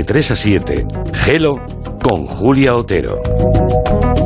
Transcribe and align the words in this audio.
de 0.00 0.04
3 0.04 0.30
a 0.30 0.36
7. 0.36 0.86
Gelo 1.12 1.56
con 2.02 2.24
Julia 2.24 2.74
Otero. 2.74 3.20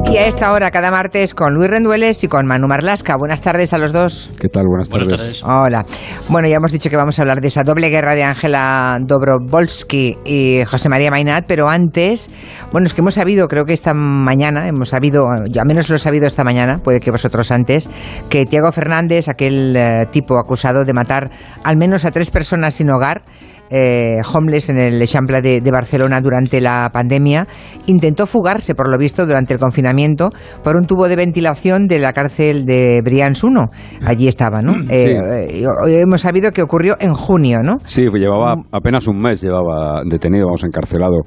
Y 0.08 0.16
a 0.16 0.28
esta 0.28 0.52
hora, 0.52 0.70
cada 0.70 0.92
martes, 0.92 1.34
con 1.34 1.54
Luis 1.54 1.68
Rendueles 1.68 2.22
y 2.22 2.28
con 2.28 2.46
Manu 2.46 2.68
Marlasca. 2.68 3.16
Buenas 3.16 3.40
tardes 3.40 3.72
a 3.72 3.78
los 3.78 3.92
dos. 3.92 4.30
¿Qué 4.38 4.48
tal? 4.48 4.66
Buenas 4.68 4.88
tardes. 4.88 5.42
Hola. 5.42 5.84
Bueno, 6.28 6.46
ya 6.46 6.56
hemos 6.56 6.70
dicho 6.70 6.88
que 6.88 6.96
vamos 6.96 7.18
a 7.18 7.22
hablar 7.22 7.40
de 7.40 7.48
esa 7.48 7.64
doble 7.64 7.88
guerra 7.88 8.14
de 8.14 8.22
Ángela 8.22 9.00
Dobrovolsky 9.02 10.18
y 10.24 10.62
José 10.64 10.88
María 10.88 11.10
Mainat, 11.10 11.46
pero 11.48 11.68
antes, 11.68 12.30
bueno, 12.70 12.86
es 12.86 12.94
que 12.94 13.00
hemos 13.00 13.14
sabido, 13.14 13.48
creo 13.48 13.64
que 13.64 13.72
esta 13.72 13.92
mañana, 13.94 14.68
hemos 14.68 14.90
sabido, 14.90 15.26
yo 15.50 15.60
al 15.60 15.66
menos 15.66 15.88
lo 15.88 15.96
he 15.96 15.98
sabido 15.98 16.26
esta 16.28 16.44
mañana, 16.44 16.78
puede 16.78 17.00
que 17.00 17.10
vosotros 17.10 17.50
antes, 17.50 17.90
que 18.28 18.46
Tiago 18.46 18.70
Fernández, 18.70 19.28
aquel 19.28 19.74
eh, 19.76 20.06
tipo 20.12 20.38
acusado 20.38 20.84
de 20.84 20.92
matar 20.92 21.30
al 21.64 21.76
menos 21.76 22.04
a 22.04 22.12
tres 22.12 22.30
personas 22.30 22.74
sin 22.74 22.88
hogar, 22.90 23.22
eh, 23.70 24.20
homeless 24.34 24.68
en 24.70 24.78
el 24.78 25.00
Eixample 25.00 25.42
de, 25.42 25.60
de, 25.60 25.70
Barcelona 25.70 26.20
durante 26.20 26.60
la 26.60 26.90
pandemia, 26.92 27.46
intentó 27.86 28.26
fugarse, 28.26 28.74
por 28.74 28.90
lo 28.90 28.98
visto, 28.98 29.26
durante 29.26 29.54
el 29.54 29.60
confinamiento 29.60 30.30
por 30.62 30.76
un 30.76 30.86
tubo 30.86 31.08
de 31.08 31.16
ventilación 31.16 31.86
de 31.86 31.98
la 31.98 32.12
cárcel 32.12 32.64
de 32.64 33.00
Brians 33.02 33.42
1. 33.42 33.70
Allí 34.06 34.28
estaba, 34.28 34.60
¿no? 34.60 34.74
Sí. 34.74 34.88
Eh, 34.90 35.64
eh, 35.88 36.00
hemos 36.00 36.20
sabido 36.20 36.50
que 36.52 36.62
ocurrió 36.62 36.96
en 37.00 37.12
junio, 37.12 37.58
¿no? 37.62 37.76
Sí, 37.86 38.08
pues 38.08 38.22
llevaba 38.22 38.56
apenas 38.72 39.06
un 39.08 39.20
mes, 39.20 39.42
llevaba 39.42 40.02
detenido, 40.04 40.46
vamos, 40.46 40.64
encarcelado. 40.64 41.22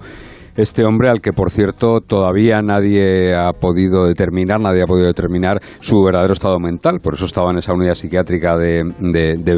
Este 0.58 0.84
hombre 0.84 1.10
al 1.10 1.22
que, 1.22 1.34
por 1.34 1.52
cierto, 1.52 2.00
todavía 2.02 2.62
nadie 2.64 3.36
ha 3.36 3.52
podido 3.54 4.06
determinar, 4.08 4.60
nadie 4.60 4.82
ha 4.82 4.88
podido 4.88 5.06
determinar 5.06 5.60
su 5.80 6.02
verdadero 6.04 6.34
estado 6.34 6.60
mental. 6.60 7.00
Por 7.00 7.14
eso 7.14 7.26
estaba 7.26 7.52
en 7.52 7.60
esa 7.60 7.74
unidad 7.74 7.94
psiquiátrica 7.94 8.58
de, 8.58 8.84
de, 9.00 9.36
de. 9.38 9.58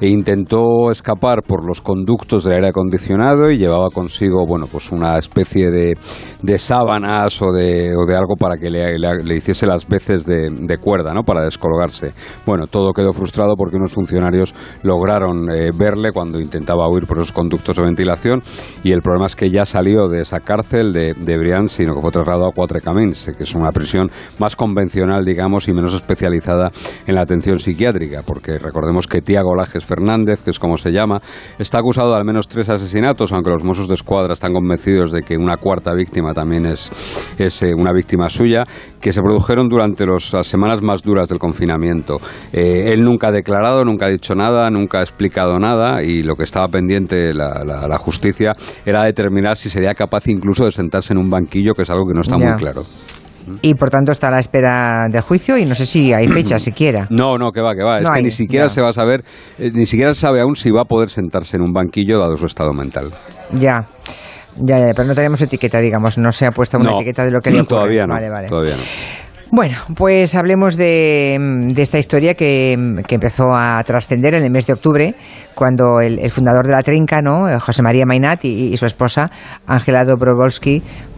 E 0.00 0.08
intentó 0.08 0.90
escapar 0.90 1.42
por 1.42 1.66
los 1.66 1.80
conductos 1.80 2.44
del 2.44 2.54
aire 2.54 2.68
acondicionado 2.68 3.50
y 3.50 3.58
llevaba 3.58 3.90
consigo, 3.90 4.46
bueno, 4.46 4.66
pues 4.70 4.90
una 4.90 5.18
especie 5.18 5.70
de, 5.70 5.96
de 6.42 6.58
sábanas 6.58 7.40
o 7.42 7.52
de, 7.52 7.94
o 7.96 8.04
de, 8.06 8.16
algo 8.16 8.34
para 8.36 8.56
que 8.56 8.70
le, 8.70 8.98
le, 8.98 9.22
le 9.22 9.36
hiciese 9.36 9.66
las 9.66 9.86
veces 9.86 10.24
de, 10.24 10.50
de, 10.50 10.78
cuerda, 10.78 11.12
¿no? 11.14 11.22
Para 11.22 11.44
descolgarse. 11.44 12.12
Bueno, 12.46 12.66
todo 12.66 12.92
quedó 12.92 13.12
frustrado 13.12 13.54
porque 13.56 13.76
unos 13.76 13.92
funcionarios 13.92 14.54
lograron 14.82 15.50
eh, 15.50 15.70
verle 15.72 16.10
cuando 16.12 16.40
intentaba 16.40 16.88
huir 16.88 17.06
por 17.06 17.18
esos 17.18 17.32
conductos 17.32 17.76
de 17.76 17.82
ventilación 17.82 18.42
y 18.82 18.92
el 18.92 19.02
problema 19.02 19.26
es 19.26 19.36
que 19.36 19.50
ya 19.50 19.64
salió 19.64 20.07
de 20.08 20.22
esa 20.22 20.40
cárcel 20.40 20.92
de, 20.92 21.14
de 21.14 21.38
Brian, 21.38 21.68
sino 21.68 21.94
que 21.94 22.00
fue 22.00 22.10
trasladado 22.10 22.48
a 22.48 22.52
Cuatro 22.52 22.80
Camins, 22.80 23.32
que 23.36 23.42
es 23.42 23.54
una 23.54 23.70
prisión 23.72 24.10
más 24.38 24.56
convencional, 24.56 25.24
digamos, 25.24 25.68
y 25.68 25.72
menos 25.72 25.94
especializada 25.94 26.70
en 27.06 27.14
la 27.14 27.22
atención 27.22 27.58
psiquiátrica, 27.58 28.22
porque 28.24 28.58
recordemos 28.58 29.06
que 29.06 29.20
Tiago 29.20 29.54
Lajes 29.54 29.84
Fernández, 29.84 30.42
que 30.42 30.50
es 30.50 30.58
como 30.58 30.76
se 30.76 30.90
llama, 30.90 31.20
está 31.58 31.78
acusado 31.78 32.12
de 32.12 32.18
al 32.18 32.24
menos 32.24 32.48
tres 32.48 32.68
asesinatos, 32.68 33.32
aunque 33.32 33.50
los 33.50 33.64
Mossos 33.64 33.88
de 33.88 33.94
Escuadra 33.94 34.32
están 34.32 34.52
convencidos 34.52 35.12
de 35.12 35.22
que 35.22 35.36
una 35.36 35.56
cuarta 35.56 35.92
víctima 35.94 36.32
también 36.32 36.66
es, 36.66 36.90
es 37.38 37.62
eh, 37.62 37.74
una 37.74 37.92
víctima 37.92 38.28
suya, 38.28 38.64
que 39.00 39.12
se 39.12 39.20
produjeron 39.20 39.68
durante 39.68 40.06
los, 40.06 40.32
las 40.32 40.46
semanas 40.46 40.82
más 40.82 41.02
duras 41.02 41.28
del 41.28 41.38
confinamiento. 41.38 42.20
Eh, 42.52 42.92
él 42.92 43.02
nunca 43.02 43.28
ha 43.28 43.32
declarado, 43.32 43.84
nunca 43.84 44.06
ha 44.06 44.08
dicho 44.08 44.34
nada, 44.34 44.70
nunca 44.70 44.98
ha 44.98 45.02
explicado 45.02 45.58
nada, 45.58 46.02
y 46.02 46.22
lo 46.22 46.36
que 46.36 46.44
estaba 46.44 46.68
pendiente 46.68 47.32
la, 47.34 47.64
la, 47.64 47.88
la 47.88 47.98
justicia 47.98 48.54
era 48.84 49.02
determinar 49.04 49.56
si 49.56 49.70
sería 49.70 49.94
capaz 49.98 50.28
incluso 50.28 50.64
de 50.64 50.72
sentarse 50.72 51.12
en 51.12 51.18
un 51.18 51.28
banquillo, 51.28 51.74
que 51.74 51.82
es 51.82 51.90
algo 51.90 52.06
que 52.06 52.14
no 52.14 52.20
está 52.20 52.38
muy 52.38 52.54
claro. 52.54 52.84
Y 53.62 53.74
por 53.74 53.88
tanto 53.90 54.12
está 54.12 54.28
a 54.28 54.30
la 54.30 54.38
espera 54.40 55.06
de 55.10 55.20
juicio 55.22 55.56
y 55.56 55.64
no 55.64 55.74
sé 55.74 55.86
si 55.86 56.12
hay 56.12 56.28
fecha 56.28 56.58
siquiera. 56.68 57.06
No, 57.10 57.38
no, 57.38 57.50
que 57.50 57.60
va, 57.62 57.74
que 57.74 57.82
va. 57.82 57.98
No 58.00 58.08
es 58.08 58.10
que 58.10 58.22
ni 58.22 58.30
siquiera 58.30 58.68
se 58.68 58.80
va 58.82 58.90
a 58.90 58.92
saber, 58.92 59.24
eh, 59.58 59.70
ni 59.72 59.86
siquiera 59.86 60.14
sabe 60.14 60.40
aún 60.40 60.54
si 60.54 60.70
va 60.70 60.82
a 60.82 60.84
poder 60.84 61.08
sentarse 61.10 61.56
en 61.56 61.62
un 61.62 61.72
banquillo 61.72 62.18
dado 62.18 62.36
su 62.36 62.46
estado 62.46 62.72
mental. 62.72 63.10
Ya. 63.54 63.86
Ya, 64.60 64.78
ya, 64.80 64.92
pero 64.94 65.06
no 65.06 65.14
tenemos 65.14 65.40
etiqueta, 65.40 65.78
digamos, 65.78 66.18
no 66.18 66.32
se 66.32 66.44
ha 66.44 66.50
puesto 66.50 66.78
una 66.78 66.90
No, 66.90 66.96
etiqueta 66.96 67.24
de 67.24 67.30
lo 67.30 67.40
que 67.40 67.50
le 67.50 67.60
ocurre. 67.62 67.68
todavía 67.68 68.06
no. 68.06 68.14
Vale, 68.14 68.28
vale. 68.28 68.48
Todavía 68.48 68.76
no. 68.76 68.82
Bueno, 69.50 69.76
pues 69.96 70.34
hablemos 70.34 70.76
de, 70.76 71.38
de 71.72 71.82
esta 71.82 71.98
historia 71.98 72.34
que, 72.34 72.76
que 73.06 73.14
empezó 73.14 73.54
a 73.54 73.82
trascender 73.82 74.34
en 74.34 74.44
el 74.44 74.50
mes 74.50 74.66
de 74.66 74.74
octubre, 74.74 75.14
cuando 75.54 76.00
el, 76.00 76.30
fundador 76.30 76.66
de 76.66 76.72
la 76.72 76.82
Trinca, 76.82 77.22
¿no? 77.22 77.48
Eh, 77.48 77.58
José 77.58 77.82
María 77.82 78.04
Mainat 78.04 78.44
y, 78.44 78.76
su 78.76 78.84
esposa, 78.84 79.30
Ángela 79.66 80.04
Dobrovolsky, 80.04 80.82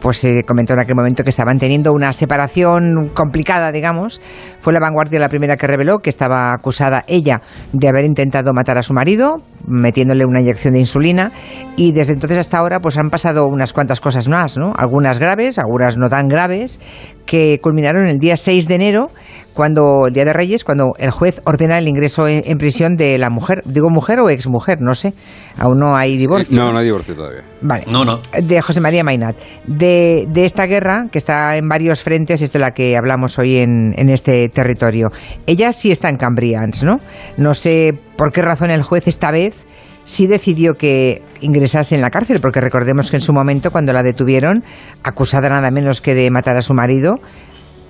pues 0.00 0.18
se 0.18 0.44
comentó 0.44 0.72
en 0.72 0.80
aquel 0.80 0.96
momento 0.96 1.22
que 1.22 1.30
estaban 1.30 1.58
teniendo 1.58 1.92
una 1.92 2.12
separación 2.12 3.10
complicada, 3.14 3.72
digamos. 3.72 4.20
Fue 4.60 4.72
la 4.72 4.80
vanguardia 4.80 5.20
la 5.20 5.28
primera 5.28 5.56
que 5.56 5.66
reveló 5.66 5.98
que 5.98 6.10
estaba 6.10 6.52
acusada 6.52 7.04
ella 7.06 7.40
de 7.72 7.88
haber 7.88 8.04
intentado 8.04 8.52
matar 8.52 8.78
a 8.78 8.82
su 8.82 8.94
marido, 8.94 9.42
metiéndole 9.66 10.24
una 10.24 10.40
inyección 10.40 10.74
de 10.74 10.80
insulina, 10.80 11.32
y 11.76 11.92
desde 11.92 12.14
entonces 12.14 12.38
hasta 12.38 12.58
ahora 12.58 12.80
pues 12.80 12.98
han 12.98 13.10
pasado 13.10 13.46
unas 13.46 13.72
cuantas 13.72 14.00
cosas 14.00 14.28
más, 14.28 14.56
¿no? 14.58 14.72
Algunas 14.76 15.18
graves, 15.18 15.58
algunas 15.58 15.96
no 15.96 16.08
tan 16.08 16.28
graves, 16.28 16.80
que 17.26 17.58
culminaron 17.62 18.06
el 18.06 18.18
día 18.18 18.36
6 18.36 18.68
de 18.68 18.74
enero, 18.74 19.10
cuando 19.54 20.06
el 20.06 20.14
día 20.14 20.24
de 20.24 20.32
Reyes, 20.32 20.64
cuando 20.64 20.94
el 20.98 21.10
juez 21.10 21.40
ordena 21.44 21.78
el 21.78 21.88
ingreso 21.88 22.26
en, 22.26 22.42
en 22.44 22.58
prisión 22.58 22.96
de 22.96 23.18
la 23.18 23.30
mujer, 23.30 23.62
digo 23.64 23.88
mujer 23.90 24.20
o 24.20 24.30
exmujer, 24.30 24.80
no 24.80 24.94
sé, 24.94 25.14
aún 25.58 25.78
no 25.78 25.96
hay 25.96 26.16
divorcio. 26.16 26.56
No, 26.56 26.72
no 26.72 26.78
hay 26.78 26.86
divorcio 26.86 27.14
todavía. 27.14 27.42
Vale. 27.60 27.84
No, 27.90 28.04
no. 28.04 28.20
De 28.42 28.60
José 28.60 28.80
María 28.80 29.04
Mainat. 29.04 29.36
De, 29.66 30.26
de 30.28 30.44
esta 30.44 30.66
guerra, 30.66 31.06
que 31.10 31.18
está 31.18 31.56
en 31.56 31.68
varios 31.68 32.02
frentes, 32.02 32.42
es 32.42 32.52
de 32.52 32.58
la 32.58 32.72
que 32.72 32.96
hablamos 32.96 33.38
hoy 33.38 33.58
en, 33.58 33.92
en 33.96 34.08
este 34.08 34.48
territorio. 34.48 35.08
Ella 35.46 35.72
sí 35.72 35.90
está 35.90 36.08
en 36.08 36.16
Cambrians, 36.16 36.82
¿no? 36.82 36.96
No 37.36 37.54
sé 37.54 37.92
por 38.16 38.32
qué 38.32 38.42
razón 38.42 38.70
el 38.70 38.82
juez 38.82 39.08
esta 39.08 39.30
vez 39.30 39.66
sí 40.04 40.26
decidió 40.26 40.74
que 40.74 41.22
ingresase 41.40 41.94
en 41.94 42.00
la 42.00 42.10
cárcel, 42.10 42.40
porque 42.40 42.60
recordemos 42.60 43.10
que 43.10 43.18
en 43.18 43.20
su 43.20 43.32
momento, 43.32 43.70
cuando 43.70 43.92
la 43.92 44.02
detuvieron, 44.02 44.64
acusada 45.04 45.48
nada 45.48 45.70
menos 45.70 46.00
que 46.00 46.14
de 46.14 46.28
matar 46.30 46.56
a 46.56 46.62
su 46.62 46.74
marido, 46.74 47.20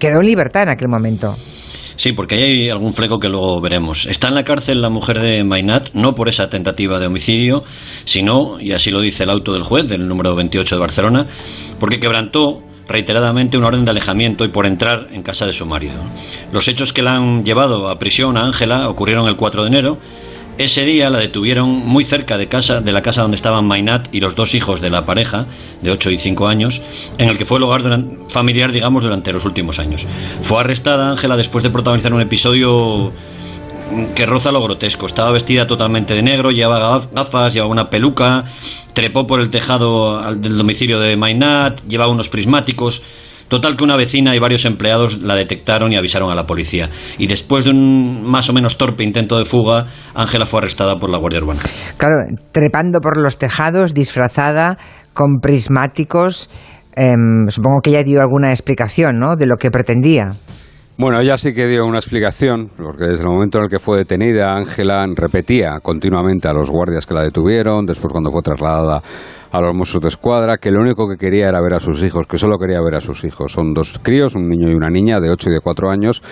quedó 0.02 0.18
en 0.18 0.26
libertad 0.26 0.64
en 0.64 0.70
aquel 0.70 0.88
momento. 0.88 1.36
Sí, 1.94 2.10
porque 2.12 2.34
hay 2.34 2.70
algún 2.70 2.92
fleco 2.92 3.20
que 3.20 3.28
luego 3.28 3.60
veremos. 3.60 4.06
Está 4.06 4.26
en 4.26 4.34
la 4.34 4.42
cárcel 4.42 4.82
la 4.82 4.90
mujer 4.90 5.20
de 5.20 5.44
Mainat, 5.44 5.90
no 5.94 6.16
por 6.16 6.28
esa 6.28 6.50
tentativa 6.50 6.98
de 6.98 7.06
homicidio, 7.06 7.62
sino, 8.04 8.58
y 8.58 8.72
así 8.72 8.90
lo 8.90 9.00
dice 9.00 9.22
el 9.22 9.30
auto 9.30 9.52
del 9.52 9.62
juez, 9.62 9.88
del 9.88 10.08
número 10.08 10.34
28 10.34 10.74
de 10.74 10.80
Barcelona, 10.80 11.26
porque 11.78 12.00
quebrantó 12.00 12.64
reiteradamente 12.88 13.56
una 13.56 13.68
orden 13.68 13.84
de 13.84 13.92
alejamiento 13.92 14.44
y 14.44 14.48
por 14.48 14.66
entrar 14.66 15.06
en 15.12 15.22
casa 15.22 15.46
de 15.46 15.52
su 15.52 15.66
marido. 15.66 15.94
Los 16.52 16.66
hechos 16.66 16.92
que 16.92 17.02
la 17.02 17.14
han 17.14 17.44
llevado 17.44 17.88
a 17.88 18.00
prisión 18.00 18.36
a 18.36 18.44
Ángela 18.44 18.88
ocurrieron 18.88 19.28
el 19.28 19.36
4 19.36 19.62
de 19.62 19.68
enero. 19.68 19.98
Ese 20.58 20.84
día 20.84 21.08
la 21.10 21.18
detuvieron 21.18 21.70
muy 21.70 22.04
cerca 22.04 22.36
de 22.38 22.46
casa 22.46 22.80
de 22.80 22.92
la 22.92 23.02
casa 23.02 23.22
donde 23.22 23.36
estaban 23.36 23.66
Mainat 23.66 24.14
y 24.14 24.20
los 24.20 24.36
dos 24.36 24.54
hijos 24.54 24.80
de 24.80 24.90
la 24.90 25.06
pareja, 25.06 25.46
de 25.80 25.90
8 25.90 26.10
y 26.10 26.18
5 26.18 26.46
años, 26.46 26.82
en 27.18 27.28
el 27.28 27.38
que 27.38 27.44
fue 27.46 27.56
el 27.58 27.64
hogar 27.64 27.82
duran- 27.82 28.18
familiar, 28.28 28.70
digamos, 28.70 29.02
durante 29.02 29.32
los 29.32 29.44
últimos 29.46 29.78
años. 29.78 30.06
Fue 30.42 30.60
arrestada 30.60 31.10
Ángela 31.10 31.36
después 31.36 31.64
de 31.64 31.70
protagonizar 31.70 32.12
un 32.12 32.20
episodio 32.20 33.12
que 34.14 34.26
roza 34.26 34.52
lo 34.52 34.62
grotesco. 34.62 35.06
Estaba 35.06 35.32
vestida 35.32 35.66
totalmente 35.66 36.14
de 36.14 36.22
negro, 36.22 36.50
llevaba 36.50 37.00
gaf- 37.00 37.08
gafas, 37.12 37.54
llevaba 37.54 37.72
una 37.72 37.90
peluca, 37.90 38.44
trepó 38.92 39.26
por 39.26 39.40
el 39.40 39.50
tejado 39.50 40.34
del 40.34 40.56
domicilio 40.58 41.00
de 41.00 41.16
Mainat, 41.16 41.80
llevaba 41.88 42.12
unos 42.12 42.28
prismáticos. 42.28 43.02
Total 43.52 43.76
que 43.76 43.84
una 43.84 43.98
vecina 43.98 44.34
y 44.34 44.38
varios 44.38 44.64
empleados 44.64 45.20
la 45.20 45.34
detectaron 45.34 45.92
y 45.92 45.96
avisaron 45.96 46.30
a 46.30 46.34
la 46.34 46.46
policía. 46.46 46.88
Y 47.18 47.26
después 47.26 47.66
de 47.66 47.72
un 47.72 48.22
más 48.24 48.48
o 48.48 48.54
menos 48.54 48.78
torpe 48.78 49.04
intento 49.04 49.38
de 49.38 49.44
fuga, 49.44 49.88
Ángela 50.14 50.46
fue 50.46 50.60
arrestada 50.60 50.98
por 50.98 51.10
la 51.10 51.18
Guardia 51.18 51.40
Urbana. 51.40 51.60
Claro, 51.98 52.14
trepando 52.50 53.00
por 53.00 53.20
los 53.20 53.36
tejados, 53.36 53.92
disfrazada, 53.92 54.78
con 55.12 55.40
prismáticos. 55.42 56.48
em, 56.96 57.46
supongo 57.48 57.80
que 57.82 57.90
ella 57.90 58.02
dio 58.04 58.22
alguna 58.22 58.52
explicación, 58.52 59.18
¿no? 59.18 59.36
De 59.36 59.44
lo 59.44 59.58
que 59.58 59.70
pretendía. 59.70 60.32
Bueno, 60.98 61.18
ella 61.20 61.38
sí 61.38 61.54
que 61.54 61.66
dio 61.66 61.86
una 61.86 61.98
explicación, 61.98 62.70
porque 62.76 63.04
desde 63.06 63.22
el 63.24 63.30
momento 63.30 63.58
en 63.58 63.64
el 63.64 63.70
que 63.70 63.78
fue 63.78 63.98
detenida, 63.98 64.54
Ángela 64.54 65.06
repetía 65.14 65.80
continuamente 65.82 66.48
a 66.48 66.52
los 66.52 66.70
guardias 66.70 67.06
que 67.06 67.14
la 67.14 67.22
detuvieron, 67.22 67.86
después 67.86 68.12
cuando 68.12 68.30
fue 68.30 68.42
trasladada 68.42 69.02
a 69.50 69.60
los 69.60 69.74
Mossos 69.74 70.00
de 70.02 70.08
Escuadra, 70.08 70.58
que 70.58 70.70
lo 70.70 70.80
único 70.80 71.08
que 71.08 71.16
quería 71.16 71.48
era 71.48 71.60
ver 71.62 71.74
a 71.74 71.80
sus 71.80 72.02
hijos, 72.02 72.26
que 72.26 72.36
solo 72.36 72.58
quería 72.58 72.80
ver 72.80 72.94
a 72.94 73.00
sus 73.00 73.24
hijos. 73.24 73.52
Son 73.52 73.72
dos 73.72 73.98
críos, 74.02 74.34
un 74.34 74.48
niño 74.48 74.70
y 74.70 74.74
una 74.74 74.90
niña 74.90 75.18
de 75.18 75.30
8 75.30 75.50
y 75.50 75.52
de 75.54 75.60
4 75.60 75.90
años, 75.90 76.22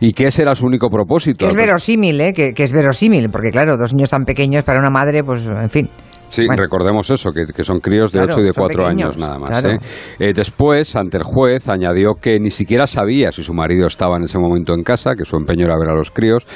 y 0.00 0.12
que 0.12 0.26
ese 0.26 0.42
era 0.42 0.54
su 0.54 0.66
único 0.66 0.90
propósito. 0.90 1.46
Que 1.46 1.50
es 1.50 1.56
verosímil, 1.56 2.20
¿eh? 2.20 2.32
Que, 2.32 2.52
que 2.52 2.64
es 2.64 2.72
verosímil, 2.72 3.30
porque 3.30 3.50
claro, 3.50 3.76
dos 3.76 3.94
niños 3.94 4.10
tan 4.10 4.24
pequeños 4.24 4.64
para 4.64 4.80
una 4.80 4.90
madre, 4.90 5.22
pues 5.22 5.46
en 5.46 5.70
fin. 5.70 5.88
Sí, 6.28 6.46
Bueno. 6.46 6.62
recordemos 6.62 7.10
eso, 7.10 7.32
que, 7.32 7.44
que 7.46 7.64
son 7.64 7.80
críos 7.80 8.12
de 8.12 8.18
Claro, 8.20 8.32
8 8.34 8.40
y 8.40 8.44
de 8.44 8.52
son 8.52 8.62
4 8.64 8.82
pequeños, 8.84 9.04
años 9.04 9.18
nada 9.18 9.38
más. 9.38 9.50
claro. 9.60 9.70
¿eh? 9.76 9.78
Eh, 10.18 10.32
después, 10.34 10.94
ante 10.96 11.16
el 11.18 11.22
juez, 11.24 11.68
añadió 11.68 12.14
que 12.20 12.38
ni 12.38 12.50
siquiera 12.50 12.86
sabía 12.86 13.32
si 13.32 13.42
su 13.42 13.54
marido 13.54 13.86
estaba 13.86 14.16
en 14.16 14.24
ese 14.24 14.38
momento 14.38 14.74
en 14.74 14.82
casa, 14.82 15.14
que 15.14 15.24
su 15.24 15.36
empeño 15.36 15.64
era 15.66 15.76
ver 15.78 15.88
a 15.90 15.94
los 15.94 16.10
críos. 16.10 16.46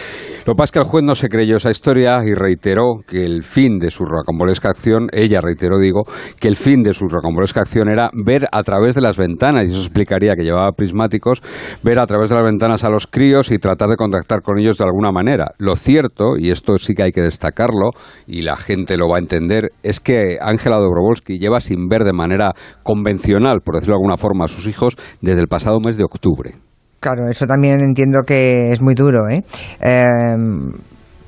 Lo 0.47 0.55
que 0.55 0.57
pasa 0.57 0.65
es 0.65 0.73
que 0.73 0.79
el 0.81 0.85
juez 0.85 1.05
no 1.05 1.15
se 1.15 1.29
creyó 1.29 1.57
esa 1.57 1.71
historia 1.71 2.19
y 2.25 2.35
reiteró 2.35 3.01
que 3.07 3.25
el 3.25 3.45
fin 3.45 3.79
de 3.79 3.91
su 3.91 4.05
rocambolesca 4.05 4.69
acción, 4.71 5.09
ella 5.13 5.41
reiteró, 5.41 5.79
digo, 5.79 6.03
que 6.41 6.49
el 6.49 6.57
fin 6.57 6.83
de 6.83 6.93
su 6.93 7.07
rocambolesca 7.09 7.61
acción 7.61 7.89
era 7.89 8.11
ver 8.13 8.47
a 8.53 8.63
través 8.63 8.95
de 8.95 9.01
las 9.01 9.17
ventanas, 9.17 9.65
y 9.65 9.69
eso 9.69 9.79
explicaría 9.81 10.35
que 10.35 10.43
llevaba 10.45 10.73
prismáticos, 10.73 11.41
ver 11.83 11.99
a 11.99 12.07
través 12.07 12.29
de 12.31 12.37
las 12.37 12.45
ventanas 12.45 12.85
a 12.85 12.91
los 12.91 13.07
críos 13.07 13.51
y 13.51 13.59
tratar 13.59 13.89
de 13.89 13.97
contactar 13.97 14.43
con 14.43 14.59
ellos 14.59 14.79
de 14.79 14.85
alguna 14.85 15.13
manera. 15.13 15.53
Lo 15.59 15.77
cierto, 15.77 16.37
y 16.39 16.51
esto 16.51 16.79
sí 16.79 16.95
que 16.95 17.05
hay 17.05 17.13
que 17.13 17.23
destacarlo, 17.23 17.91
y 18.27 18.43
la 18.43 18.57
gente 18.57 18.97
lo 18.97 19.09
va 19.09 19.17
a 19.17 19.21
entender, 19.21 19.62
es 19.83 20.01
que 20.01 20.39
Ángela 20.41 20.77
Dobrovolsky 20.77 21.39
lleva 21.39 21.61
sin 21.61 21.89
ver 21.89 22.05
de 22.05 22.13
manera 22.13 22.53
convencional, 22.83 23.61
por 23.61 23.75
decirlo 23.75 23.95
de 23.95 24.01
alguna 24.01 24.17
forma, 24.17 24.45
a 24.45 24.49
sus 24.49 24.67
hijos 24.67 24.97
desde 25.21 25.41
el 25.41 25.49
pasado 25.49 25.79
mes 25.85 25.97
de 25.97 26.05
octubre. 26.05 26.55
Claro, 27.01 27.29
eso 27.29 27.47
también 27.47 27.81
entiendo 27.81 28.21
que 28.27 28.71
es 28.71 28.81
muy 28.81 28.95
duro, 28.95 29.29
¿eh? 29.29 29.43
Em, 29.81 30.71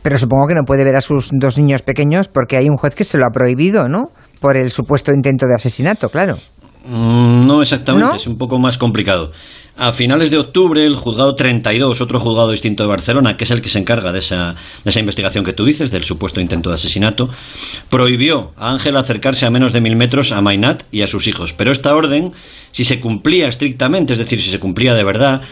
pero 0.02 0.18
supongo 0.18 0.46
que 0.46 0.54
no 0.54 0.62
puede 0.62 0.84
ver 0.84 0.96
a 0.96 1.00
sus 1.00 1.30
dos 1.32 1.58
niños 1.58 1.82
pequeños 1.82 2.28
porque 2.28 2.56
hay 2.56 2.68
un 2.68 2.76
juez 2.76 2.94
que 2.94 3.04
se 3.04 3.18
lo 3.18 3.26
ha 3.26 3.30
prohibido, 3.30 3.88
¿no? 3.88 4.10
Por 4.40 4.56
el 4.56 4.70
supuesto 4.70 5.12
intento 5.12 5.46
de 5.46 5.54
asesinato, 5.54 6.10
claro. 6.10 6.36
Mm, 6.86 7.46
no 7.46 7.62
exactamente, 7.62 8.16
es 8.16 8.26
un 8.26 8.36
poco 8.36 8.58
más 8.58 8.76
complicado. 8.78 9.32
A 9.76 9.92
finales 9.92 10.30
de 10.30 10.38
octubre, 10.38 10.84
el 10.84 10.94
juzgado 10.94 11.34
32, 11.34 12.00
otro 12.00 12.20
juzgado 12.20 12.52
distinto 12.52 12.84
de 12.84 12.88
Barcelona, 12.88 13.36
que 13.36 13.42
es 13.42 13.50
el 13.50 13.60
que 13.60 13.68
se 13.68 13.80
encarga 13.80 14.12
de 14.12 14.20
esa, 14.20 14.54
de 14.84 14.90
esa 14.90 15.00
investigación 15.00 15.44
que 15.44 15.52
tú 15.52 15.64
dices, 15.64 15.90
del 15.90 16.04
supuesto 16.04 16.40
intento 16.40 16.68
de 16.68 16.76
asesinato, 16.76 17.28
prohibió 17.90 18.52
a 18.56 18.70
Ángel 18.70 18.96
acercarse 18.96 19.46
a 19.46 19.50
menos 19.50 19.72
de 19.72 19.80
mil 19.80 19.96
metros 19.96 20.30
a 20.30 20.40
Mainat 20.40 20.84
y 20.92 21.02
a 21.02 21.08
sus 21.08 21.26
hijos. 21.26 21.54
Pero 21.54 21.72
esta 21.72 21.96
orden, 21.96 22.32
si 22.70 22.84
se 22.84 23.00
cumplía 23.00 23.48
estrictamente, 23.48 24.12
es 24.12 24.20
decir, 24.20 24.40
si 24.40 24.48
se 24.48 24.60
cumplía 24.60 24.94
de 24.94 25.02
verdad, 25.02 25.42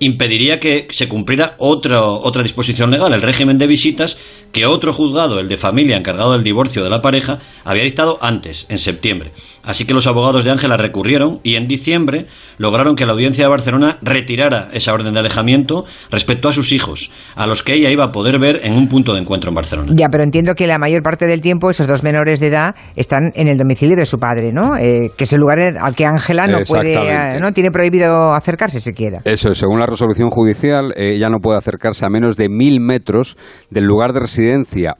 impediría 0.00 0.60
que 0.60 0.88
se 0.90 1.08
cumpliera 1.08 1.54
otra, 1.56 2.02
otra 2.02 2.42
disposición 2.42 2.90
legal, 2.90 3.14
el 3.14 3.22
régimen 3.22 3.56
de 3.56 3.66
visitas 3.66 4.18
que 4.52 4.66
otro 4.66 4.92
juzgado, 4.92 5.40
el 5.40 5.48
de 5.48 5.56
familia 5.56 5.96
encargado 5.96 6.32
del 6.32 6.44
divorcio 6.44 6.84
de 6.84 6.90
la 6.90 7.00
pareja, 7.00 7.38
había 7.64 7.84
dictado 7.84 8.18
antes, 8.20 8.66
en 8.68 8.78
septiembre. 8.78 9.32
Así 9.64 9.84
que 9.84 9.94
los 9.94 10.06
abogados 10.06 10.44
de 10.44 10.50
Ángela 10.50 10.76
recurrieron 10.76 11.40
y 11.42 11.54
en 11.54 11.68
diciembre 11.68 12.26
lograron 12.58 12.96
que 12.96 13.06
la 13.06 13.12
audiencia 13.12 13.44
de 13.44 13.50
Barcelona 13.50 13.98
retirara 14.02 14.68
esa 14.72 14.92
orden 14.92 15.14
de 15.14 15.20
alejamiento 15.20 15.84
respecto 16.10 16.48
a 16.48 16.52
sus 16.52 16.72
hijos, 16.72 17.10
a 17.34 17.46
los 17.46 17.62
que 17.62 17.74
ella 17.74 17.90
iba 17.90 18.04
a 18.04 18.12
poder 18.12 18.38
ver 18.38 18.60
en 18.64 18.74
un 18.74 18.88
punto 18.88 19.14
de 19.14 19.20
encuentro 19.20 19.50
en 19.50 19.54
Barcelona. 19.54 19.92
Ya, 19.94 20.08
pero 20.10 20.24
entiendo 20.24 20.54
que 20.54 20.66
la 20.66 20.78
mayor 20.78 21.02
parte 21.02 21.26
del 21.26 21.40
tiempo 21.40 21.70
esos 21.70 21.86
dos 21.86 22.02
menores 22.02 22.40
de 22.40 22.48
edad 22.48 22.74
están 22.96 23.30
en 23.34 23.48
el 23.48 23.56
domicilio 23.56 23.96
de 23.96 24.04
su 24.04 24.18
padre, 24.18 24.52
¿no? 24.52 24.76
Eh, 24.76 25.10
que 25.16 25.24
es 25.24 25.32
el 25.32 25.40
lugar 25.40 25.60
al 25.60 25.94
que 25.94 26.04
Ángela 26.04 26.46
no 26.46 26.58
puede, 26.64 26.94
eh, 26.94 27.40
no 27.40 27.52
tiene 27.52 27.70
prohibido 27.70 28.34
acercarse 28.34 28.80
siquiera. 28.80 29.20
Eso, 29.24 29.54
según 29.54 29.78
la 29.78 29.86
resolución 29.86 30.28
judicial, 30.30 30.92
ella 30.96 31.28
no 31.30 31.38
puede 31.38 31.58
acercarse 31.58 32.04
a 32.04 32.08
menos 32.08 32.36
de 32.36 32.48
mil 32.48 32.80
metros 32.80 33.36
del 33.70 33.84
lugar 33.84 34.12
de 34.12 34.20
residencia 34.20 34.41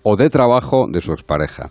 o 0.03 0.17
de 0.17 0.31
trabajo 0.31 0.87
de 0.89 1.00
su 1.00 1.12
expareja. 1.12 1.71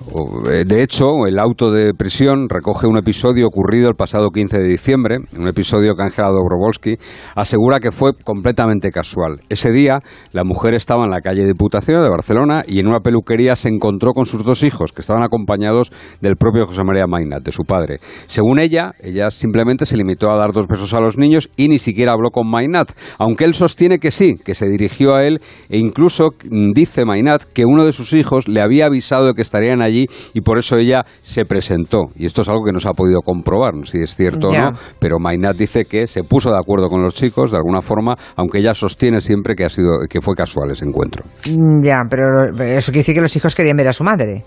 Eh, 0.00 0.64
de 0.64 0.82
hecho, 0.82 1.26
el 1.26 1.38
auto 1.38 1.72
de 1.72 1.92
prisión 1.92 2.48
recoge 2.48 2.86
un 2.86 2.96
episodio 2.96 3.46
ocurrido 3.46 3.88
el 3.88 3.96
pasado 3.96 4.30
15 4.30 4.58
de 4.58 4.68
diciembre, 4.68 5.16
un 5.36 5.48
episodio 5.48 5.94
que 5.94 6.02
Ángela 6.02 6.28
Dobrovolsky 6.28 6.94
asegura 7.34 7.80
que 7.80 7.90
fue 7.90 8.12
completamente 8.14 8.90
casual. 8.90 9.40
Ese 9.48 9.72
día, 9.72 9.98
la 10.32 10.44
mujer 10.44 10.74
estaba 10.74 11.04
en 11.04 11.10
la 11.10 11.20
calle 11.20 11.44
Diputación 11.46 12.02
de 12.02 12.08
Barcelona 12.08 12.62
y 12.66 12.78
en 12.78 12.86
una 12.86 13.00
peluquería 13.00 13.56
se 13.56 13.68
encontró 13.68 14.12
con 14.12 14.24
sus 14.24 14.44
dos 14.44 14.62
hijos, 14.62 14.92
que 14.92 15.00
estaban 15.00 15.24
acompañados 15.24 15.90
del 16.20 16.36
propio 16.36 16.66
José 16.66 16.84
María 16.84 17.06
Mainat, 17.08 17.42
de 17.42 17.52
su 17.52 17.64
padre. 17.64 17.98
Según 18.28 18.60
ella, 18.60 18.92
ella 19.00 19.30
simplemente 19.30 19.84
se 19.84 19.96
limitó 19.96 20.30
a 20.30 20.38
dar 20.38 20.52
dos 20.52 20.68
besos 20.68 20.94
a 20.94 21.00
los 21.00 21.18
niños 21.18 21.50
y 21.56 21.68
ni 21.68 21.78
siquiera 21.78 22.12
habló 22.12 22.30
con 22.30 22.48
Mainat, 22.48 22.92
aunque 23.18 23.44
él 23.44 23.54
sostiene 23.54 23.98
que 23.98 24.12
sí, 24.12 24.36
que 24.36 24.54
se 24.54 24.68
dirigió 24.68 25.16
a 25.16 25.24
él 25.24 25.40
e 25.68 25.78
incluso 25.78 26.30
mm, 26.48 26.72
dice 26.72 27.04
Mainat 27.04 27.42
que 27.52 27.64
uno 27.64 27.84
de 27.84 27.92
sus 27.92 28.12
hijos 28.12 28.46
le 28.46 28.60
había 28.60 28.86
avisado 28.86 29.26
de 29.26 29.34
que 29.34 29.42
estarían 29.42 29.82
allí 29.82 29.87
y 29.88 30.40
por 30.40 30.58
eso 30.58 30.76
ella 30.76 31.04
se 31.22 31.44
presentó. 31.44 32.06
Y 32.16 32.26
esto 32.26 32.42
es 32.42 32.48
algo 32.48 32.64
que 32.64 32.72
no 32.72 32.80
se 32.80 32.88
ha 32.88 32.92
podido 32.92 33.20
comprobar, 33.20 33.74
si 33.84 33.98
es 33.98 34.14
cierto 34.14 34.48
o 34.48 34.52
no, 34.52 34.72
pero 34.98 35.18
Mainat 35.18 35.56
dice 35.56 35.84
que 35.84 36.06
se 36.06 36.22
puso 36.22 36.50
de 36.50 36.58
acuerdo 36.58 36.88
con 36.88 37.02
los 37.02 37.14
chicos 37.14 37.50
de 37.50 37.56
alguna 37.56 37.80
forma, 37.80 38.16
aunque 38.36 38.58
ella 38.58 38.74
sostiene 38.74 39.20
siempre 39.20 39.54
que, 39.54 39.64
ha 39.64 39.68
sido, 39.68 40.06
que 40.08 40.20
fue 40.20 40.34
casual 40.34 40.70
ese 40.70 40.84
encuentro. 40.84 41.24
Mm, 41.48 41.82
ya, 41.82 42.02
pero 42.08 42.48
eso 42.48 42.92
quiere 42.92 43.00
decir 43.00 43.14
que 43.14 43.20
los 43.20 43.34
hijos 43.36 43.54
querían 43.54 43.76
ver 43.76 43.88
a 43.88 43.92
su 43.92 44.04
madre 44.04 44.44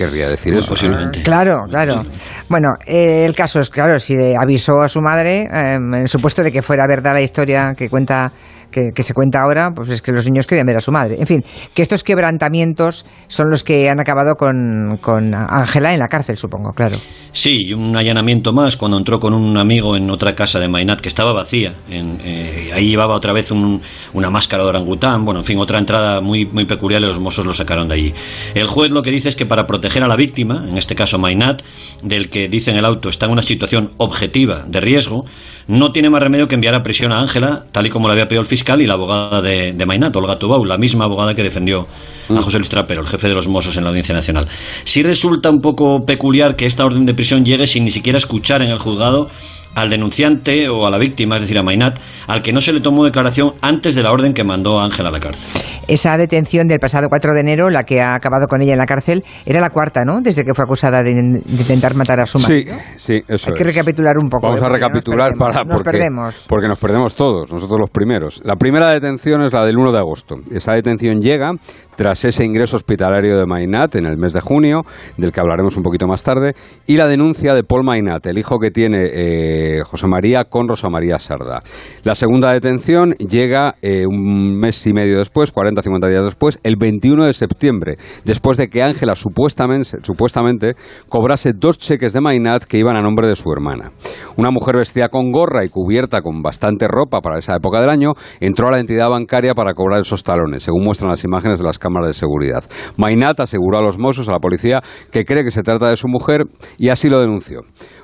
querría 0.00 0.30
decir 0.30 0.54
eso. 0.54 0.70
Posiblemente. 0.70 1.22
Claro, 1.22 1.64
claro. 1.68 2.02
Bueno, 2.48 2.68
eh, 2.86 3.24
el 3.26 3.34
caso 3.34 3.60
es, 3.60 3.68
claro, 3.68 4.00
si 4.00 4.14
avisó 4.34 4.80
a 4.80 4.88
su 4.88 5.00
madre, 5.00 5.42
eh, 5.42 5.74
en 5.74 5.94
el 5.94 6.08
supuesto 6.08 6.42
de 6.42 6.50
que 6.50 6.62
fuera 6.62 6.86
verdad 6.88 7.12
la 7.12 7.20
historia 7.20 7.74
que 7.76 7.90
cuenta 7.90 8.32
que, 8.70 9.02
se 9.02 9.14
cuenta 9.14 9.40
ahora, 9.42 9.70
pues 9.74 9.90
es 9.90 10.02
que 10.02 10.12
los 10.12 10.24
niños 10.26 10.46
querían 10.46 10.66
ver 10.66 10.76
a 10.76 10.80
su 10.80 10.92
madre. 10.92 11.16
En 11.18 11.26
fin, 11.26 11.44
que 11.74 11.82
estos 11.82 12.02
quebrantamientos 12.02 13.04
son 13.28 13.50
los 13.50 13.62
que 13.62 13.88
han 13.88 14.00
acabado 14.00 14.36
con 14.36 15.34
Ángela 15.34 15.92
en 15.92 16.00
la 16.00 16.08
cárcel, 16.08 16.36
supongo, 16.36 16.72
claro. 16.72 16.96
Sí, 17.32 17.72
un 17.72 17.96
allanamiento 17.96 18.52
más 18.52 18.76
cuando 18.76 18.98
entró 18.98 19.20
con 19.20 19.34
un 19.34 19.56
amigo 19.56 19.96
en 19.96 20.10
otra 20.10 20.34
casa 20.34 20.58
de 20.58 20.66
Mainat 20.66 21.00
que 21.00 21.08
estaba 21.08 21.32
vacía. 21.32 21.74
Eh, 21.88 22.70
ahí 22.74 22.88
llevaba 22.88 23.14
otra 23.14 23.32
vez 23.32 23.52
una 23.52 24.30
máscara 24.30 24.64
de 24.64 24.68
orangután, 24.68 25.24
bueno, 25.24 25.40
en 25.40 25.46
fin, 25.46 25.58
otra 25.60 25.78
entrada 25.78 26.20
muy, 26.20 26.44
muy 26.46 26.64
peculiar 26.64 27.00
y 27.00 27.06
los 27.06 27.20
mozos 27.20 27.46
lo 27.46 27.54
sacaron 27.54 27.88
de 27.88 27.94
allí. 27.94 28.14
El 28.54 28.66
juez 28.66 28.90
lo 28.90 29.02
que 29.02 29.12
dice 29.12 29.28
es 29.28 29.36
que 29.36 29.46
para 29.46 29.66
proteger 29.68 30.02
a 30.02 30.08
la 30.08 30.16
víctima, 30.16 30.64
en 30.68 30.76
este 30.76 30.96
caso 30.96 31.18
Mainat, 31.20 31.62
del 32.02 32.30
que 32.30 32.48
dice 32.48 32.72
en 32.72 32.78
el 32.78 32.84
auto 32.84 33.08
está 33.08 33.26
en 33.26 33.32
una 33.32 33.42
situación 33.42 33.92
objetiva 33.98 34.64
de 34.66 34.80
riesgo, 34.80 35.24
no 35.70 35.92
tiene 35.92 36.10
más 36.10 36.20
remedio 36.20 36.48
que 36.48 36.56
enviar 36.56 36.74
a 36.74 36.82
prisión 36.82 37.12
a 37.12 37.20
Ángela, 37.20 37.64
tal 37.70 37.86
y 37.86 37.90
como 37.90 38.08
le 38.08 38.12
había 38.12 38.26
pedido 38.26 38.42
el 38.42 38.46
fiscal 38.46 38.82
y 38.82 38.86
la 38.86 38.94
abogada 38.94 39.40
de, 39.40 39.72
de 39.72 39.86
Mainat, 39.86 40.14
Olga 40.16 40.36
Tubau, 40.36 40.64
la 40.64 40.78
misma 40.78 41.04
abogada 41.04 41.34
que 41.34 41.44
defendió 41.44 41.86
a 42.28 42.32
mm. 42.32 42.36
José 42.42 42.58
Luis 42.58 42.68
Trapero, 42.68 43.02
el 43.02 43.06
jefe 43.06 43.28
de 43.28 43.34
los 43.34 43.46
Mossos 43.46 43.76
en 43.76 43.84
la 43.84 43.90
Audiencia 43.90 44.14
Nacional. 44.14 44.48
Sí 44.84 45.02
resulta 45.02 45.48
un 45.48 45.60
poco 45.60 46.04
peculiar 46.04 46.56
que 46.56 46.66
esta 46.66 46.84
orden 46.84 47.06
de 47.06 47.14
prisión 47.14 47.44
llegue 47.44 47.68
sin 47.68 47.84
ni 47.84 47.90
siquiera 47.90 48.18
escuchar 48.18 48.62
en 48.62 48.70
el 48.70 48.78
juzgado 48.78 49.30
al 49.74 49.90
denunciante 49.90 50.68
o 50.68 50.86
a 50.86 50.90
la 50.90 50.98
víctima, 50.98 51.36
es 51.36 51.42
decir, 51.42 51.58
a 51.58 51.62
Mainat, 51.62 51.98
al 52.26 52.42
que 52.42 52.52
no 52.52 52.60
se 52.60 52.72
le 52.72 52.80
tomó 52.80 53.04
declaración 53.04 53.52
antes 53.62 53.94
de 53.94 54.02
la 54.02 54.12
orden 54.12 54.34
que 54.34 54.44
mandó 54.44 54.80
Ángel 54.80 55.06
a 55.06 55.10
la 55.10 55.20
cárcel. 55.20 55.50
Esa 55.88 56.16
detención 56.16 56.68
del 56.68 56.78
pasado 56.78 57.08
4 57.08 57.34
de 57.34 57.40
enero, 57.40 57.70
la 57.70 57.84
que 57.84 58.00
ha 58.00 58.14
acabado 58.14 58.46
con 58.46 58.62
ella 58.62 58.72
en 58.72 58.78
la 58.78 58.86
cárcel, 58.86 59.24
era 59.46 59.60
la 59.60 59.70
cuarta, 59.70 60.02
¿no? 60.04 60.20
Desde 60.20 60.44
que 60.44 60.54
fue 60.54 60.64
acusada 60.64 61.02
de, 61.02 61.10
intentar 61.10 61.94
matar 61.94 62.20
a 62.20 62.26
su 62.26 62.38
marido. 62.38 62.74
Sí, 62.96 63.14
sí, 63.18 63.24
eso 63.28 63.50
Hay 63.50 63.54
que 63.54 63.64
recapitular 63.64 64.16
un 64.18 64.28
poco. 64.28 64.46
Vamos 64.46 64.60
¿eh? 64.60 64.64
a 64.64 64.68
recapitular 64.68 65.34
para 65.36 65.64
nos 65.64 65.76
porque, 65.76 65.90
perdemos. 65.90 66.46
porque 66.48 66.68
nos 66.68 66.78
perdemos 66.78 67.14
todos, 67.14 67.52
nosotros 67.52 67.80
los 67.80 67.90
primeros. 67.90 68.40
La 68.44 68.56
primera 68.56 68.90
detención 68.90 69.42
es 69.42 69.52
la 69.52 69.64
del 69.64 69.78
1 69.78 69.92
de 69.92 69.98
agosto. 69.98 70.36
Esa 70.50 70.74
detención 70.74 71.20
llega 71.20 71.52
tras 71.96 72.24
ese 72.24 72.44
ingreso 72.44 72.76
hospitalario 72.76 73.36
de 73.36 73.44
Mainat 73.44 73.96
en 73.96 74.06
el 74.06 74.16
mes 74.16 74.32
de 74.32 74.40
junio, 74.40 74.84
del 75.18 75.32
que 75.32 75.40
hablaremos 75.40 75.76
un 75.76 75.82
poquito 75.82 76.06
más 76.06 76.22
tarde, 76.22 76.54
y 76.86 76.96
la 76.96 77.06
denuncia 77.06 77.52
de 77.52 77.62
Paul 77.62 77.84
Mainat, 77.84 78.24
el 78.24 78.38
hijo 78.38 78.58
que 78.58 78.70
tiene 78.70 79.04
eh, 79.04 79.59
José 79.84 80.06
María 80.06 80.44
con 80.44 80.68
Rosa 80.68 80.88
María 80.88 81.18
Sarda. 81.18 81.62
La 82.04 82.14
segunda 82.14 82.52
detención 82.52 83.12
llega 83.14 83.76
eh, 83.82 84.06
un 84.06 84.58
mes 84.58 84.86
y 84.86 84.92
medio 84.92 85.18
después, 85.18 85.54
40-50 85.54 86.08
días 86.08 86.24
después, 86.24 86.58
el 86.62 86.76
21 86.76 87.26
de 87.26 87.32
septiembre, 87.32 87.96
después 88.24 88.58
de 88.58 88.68
que 88.68 88.82
Ángela 88.82 89.14
supuestamente, 89.14 89.98
supuestamente 90.02 90.74
cobrase 91.08 91.52
dos 91.52 91.78
cheques 91.78 92.12
de 92.12 92.20
Mainat 92.20 92.64
que 92.64 92.78
iban 92.78 92.96
a 92.96 93.02
nombre 93.02 93.28
de 93.28 93.36
su 93.36 93.50
hermana. 93.52 93.92
Una 94.36 94.50
mujer 94.50 94.76
vestida 94.76 95.08
con 95.08 95.32
gorra 95.32 95.64
y 95.64 95.68
cubierta 95.68 96.22
con 96.22 96.42
bastante 96.42 96.86
ropa 96.88 97.20
para 97.20 97.38
esa 97.38 97.56
época 97.56 97.80
del 97.80 97.90
año 97.90 98.12
entró 98.40 98.68
a 98.68 98.72
la 98.72 98.80
entidad 98.80 99.10
bancaria 99.10 99.54
para 99.54 99.74
cobrar 99.74 100.00
esos 100.00 100.22
talones, 100.22 100.62
según 100.62 100.84
muestran 100.84 101.10
las 101.10 101.24
imágenes 101.24 101.58
de 101.58 101.64
las 101.64 101.78
cámaras 101.78 102.08
de 102.08 102.14
seguridad. 102.14 102.64
Mainat 102.96 103.40
aseguró 103.40 103.78
a 103.78 103.82
los 103.82 103.98
Mossos, 103.98 104.28
a 104.28 104.32
la 104.32 104.38
policía, 104.38 104.80
que 105.10 105.24
cree 105.24 105.44
que 105.44 105.50
se 105.50 105.62
trata 105.62 105.88
de 105.88 105.96
su 105.96 106.08
mujer 106.08 106.44
y 106.78 106.88
así 106.88 107.08
lo 107.08 107.20
denunció. 107.20 107.60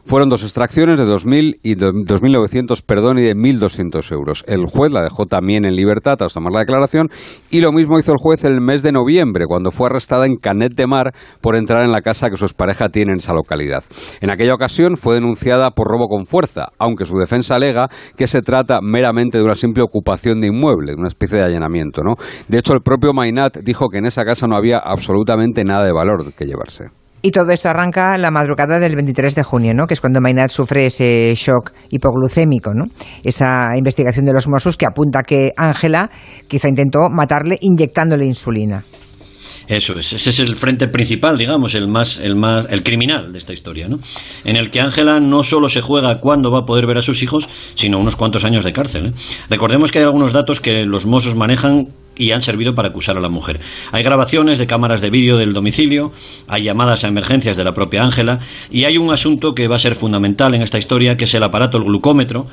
Fueron 0.06 0.28
dos 0.28 0.44
extracciones 0.44 1.00
de 1.00 1.04
2.000 1.04 1.58
y 1.64 1.74
2.900, 1.74 2.80
perdón, 2.86 3.18
y 3.18 3.22
de 3.22 3.34
1.200 3.34 4.12
euros. 4.12 4.44
El 4.46 4.66
juez 4.66 4.92
la 4.92 5.02
dejó 5.02 5.26
también 5.26 5.64
en 5.64 5.74
libertad 5.74 6.16
tras 6.16 6.32
tomar 6.32 6.52
la 6.52 6.60
declaración 6.60 7.08
y 7.50 7.60
lo 7.60 7.72
mismo 7.72 7.98
hizo 7.98 8.12
el 8.12 8.18
juez 8.18 8.44
el 8.44 8.60
mes 8.60 8.84
de 8.84 8.92
noviembre, 8.92 9.46
cuando 9.48 9.72
fue 9.72 9.88
arrestada 9.88 10.26
en 10.26 10.36
Canet 10.36 10.74
de 10.76 10.86
Mar 10.86 11.12
por 11.40 11.56
entrar 11.56 11.82
en 11.82 11.90
la 11.90 12.02
casa 12.02 12.30
que 12.30 12.36
su 12.36 12.46
pareja 12.54 12.88
tiene 12.88 13.10
en 13.12 13.18
esa 13.18 13.32
localidad. 13.32 13.82
En 14.20 14.30
aquella 14.30 14.54
ocasión 14.54 14.96
fue 14.96 15.16
denunciada 15.16 15.72
por 15.72 15.88
robo 15.88 16.06
con 16.06 16.24
fuerza, 16.24 16.68
aunque 16.78 17.04
su 17.04 17.18
defensa 17.18 17.56
alega 17.56 17.88
que 18.16 18.28
se 18.28 18.42
trata 18.42 18.78
meramente 18.80 19.38
de 19.38 19.44
una 19.44 19.56
simple 19.56 19.82
ocupación 19.82 20.40
de 20.40 20.46
inmueble, 20.46 20.94
una 20.94 21.08
especie 21.08 21.38
de 21.38 21.44
allanamiento. 21.44 22.02
¿no? 22.04 22.14
De 22.46 22.58
hecho, 22.58 22.74
el 22.74 22.80
propio 22.80 23.12
Mainat 23.12 23.58
dijo 23.58 23.88
que 23.88 23.98
en 23.98 24.06
esa 24.06 24.24
casa 24.24 24.46
no 24.46 24.54
había 24.54 24.78
absolutamente 24.78 25.64
nada 25.64 25.84
de 25.84 25.92
valor 25.92 26.32
que 26.32 26.44
llevarse. 26.44 26.90
Y 27.22 27.30
todo 27.30 27.50
esto 27.50 27.68
arranca 27.68 28.16
la 28.18 28.30
madrugada 28.30 28.78
del 28.78 28.94
23 28.94 29.34
de 29.34 29.42
junio, 29.42 29.74
¿no? 29.74 29.86
que 29.86 29.94
es 29.94 30.00
cuando 30.00 30.20
Maynard 30.20 30.50
sufre 30.50 30.86
ese 30.86 31.34
shock 31.34 31.72
hipoglucémico. 31.90 32.72
¿no? 32.72 32.84
Esa 33.24 33.76
investigación 33.76 34.24
de 34.26 34.32
los 34.32 34.46
Mossos 34.48 34.76
que 34.76 34.86
apunta 34.86 35.20
que 35.26 35.50
Ángela 35.56 36.10
quizá 36.46 36.68
intentó 36.68 37.08
matarle 37.10 37.56
inyectándole 37.60 38.26
insulina. 38.26 38.84
Eso 39.68 39.98
es, 39.98 40.12
ese 40.12 40.30
es 40.30 40.38
el 40.38 40.54
frente 40.54 40.86
principal, 40.86 41.36
digamos, 41.36 41.74
el 41.74 41.88
más, 41.88 42.18
el 42.18 42.36
más, 42.36 42.68
el 42.70 42.84
criminal 42.84 43.32
de 43.32 43.38
esta 43.38 43.52
historia, 43.52 43.88
¿no? 43.88 43.98
En 44.44 44.54
el 44.56 44.70
que 44.70 44.80
Ángela 44.80 45.18
no 45.18 45.42
solo 45.42 45.68
se 45.68 45.80
juega 45.80 46.20
cuándo 46.20 46.52
va 46.52 46.60
a 46.60 46.66
poder 46.66 46.86
ver 46.86 46.98
a 46.98 47.02
sus 47.02 47.22
hijos, 47.22 47.48
sino 47.74 47.98
unos 47.98 48.14
cuantos 48.14 48.44
años 48.44 48.62
de 48.62 48.72
cárcel. 48.72 49.06
¿eh? 49.06 49.12
Recordemos 49.50 49.90
que 49.90 49.98
hay 49.98 50.04
algunos 50.04 50.32
datos 50.32 50.60
que 50.60 50.84
los 50.84 51.06
Mossos 51.06 51.34
manejan 51.34 51.88
y 52.16 52.32
han 52.32 52.42
servido 52.42 52.74
para 52.74 52.88
acusar 52.88 53.16
a 53.16 53.20
la 53.20 53.28
mujer. 53.28 53.60
Hay 53.92 54.02
grabaciones 54.02 54.58
de 54.58 54.66
cámaras 54.66 55.00
de 55.00 55.10
vídeo 55.10 55.36
del 55.36 55.52
domicilio, 55.52 56.12
hay 56.46 56.64
llamadas 56.64 57.04
a 57.04 57.08
emergencias 57.08 57.56
de 57.56 57.64
la 57.64 57.74
propia 57.74 58.02
Ángela 58.02 58.40
y 58.70 58.84
hay 58.84 58.98
un 58.98 59.12
asunto 59.12 59.54
que 59.54 59.68
va 59.68 59.76
a 59.76 59.80
ser 59.80 59.94
fundamental 59.94 60.54
en 60.54 60.62
esta 60.62 60.78
historia, 60.78 61.16
que 61.16 61.24
es 61.24 61.34
el 61.34 61.42
aparato, 61.42 61.78
el 61.78 61.84
glucómetro, 61.84 62.46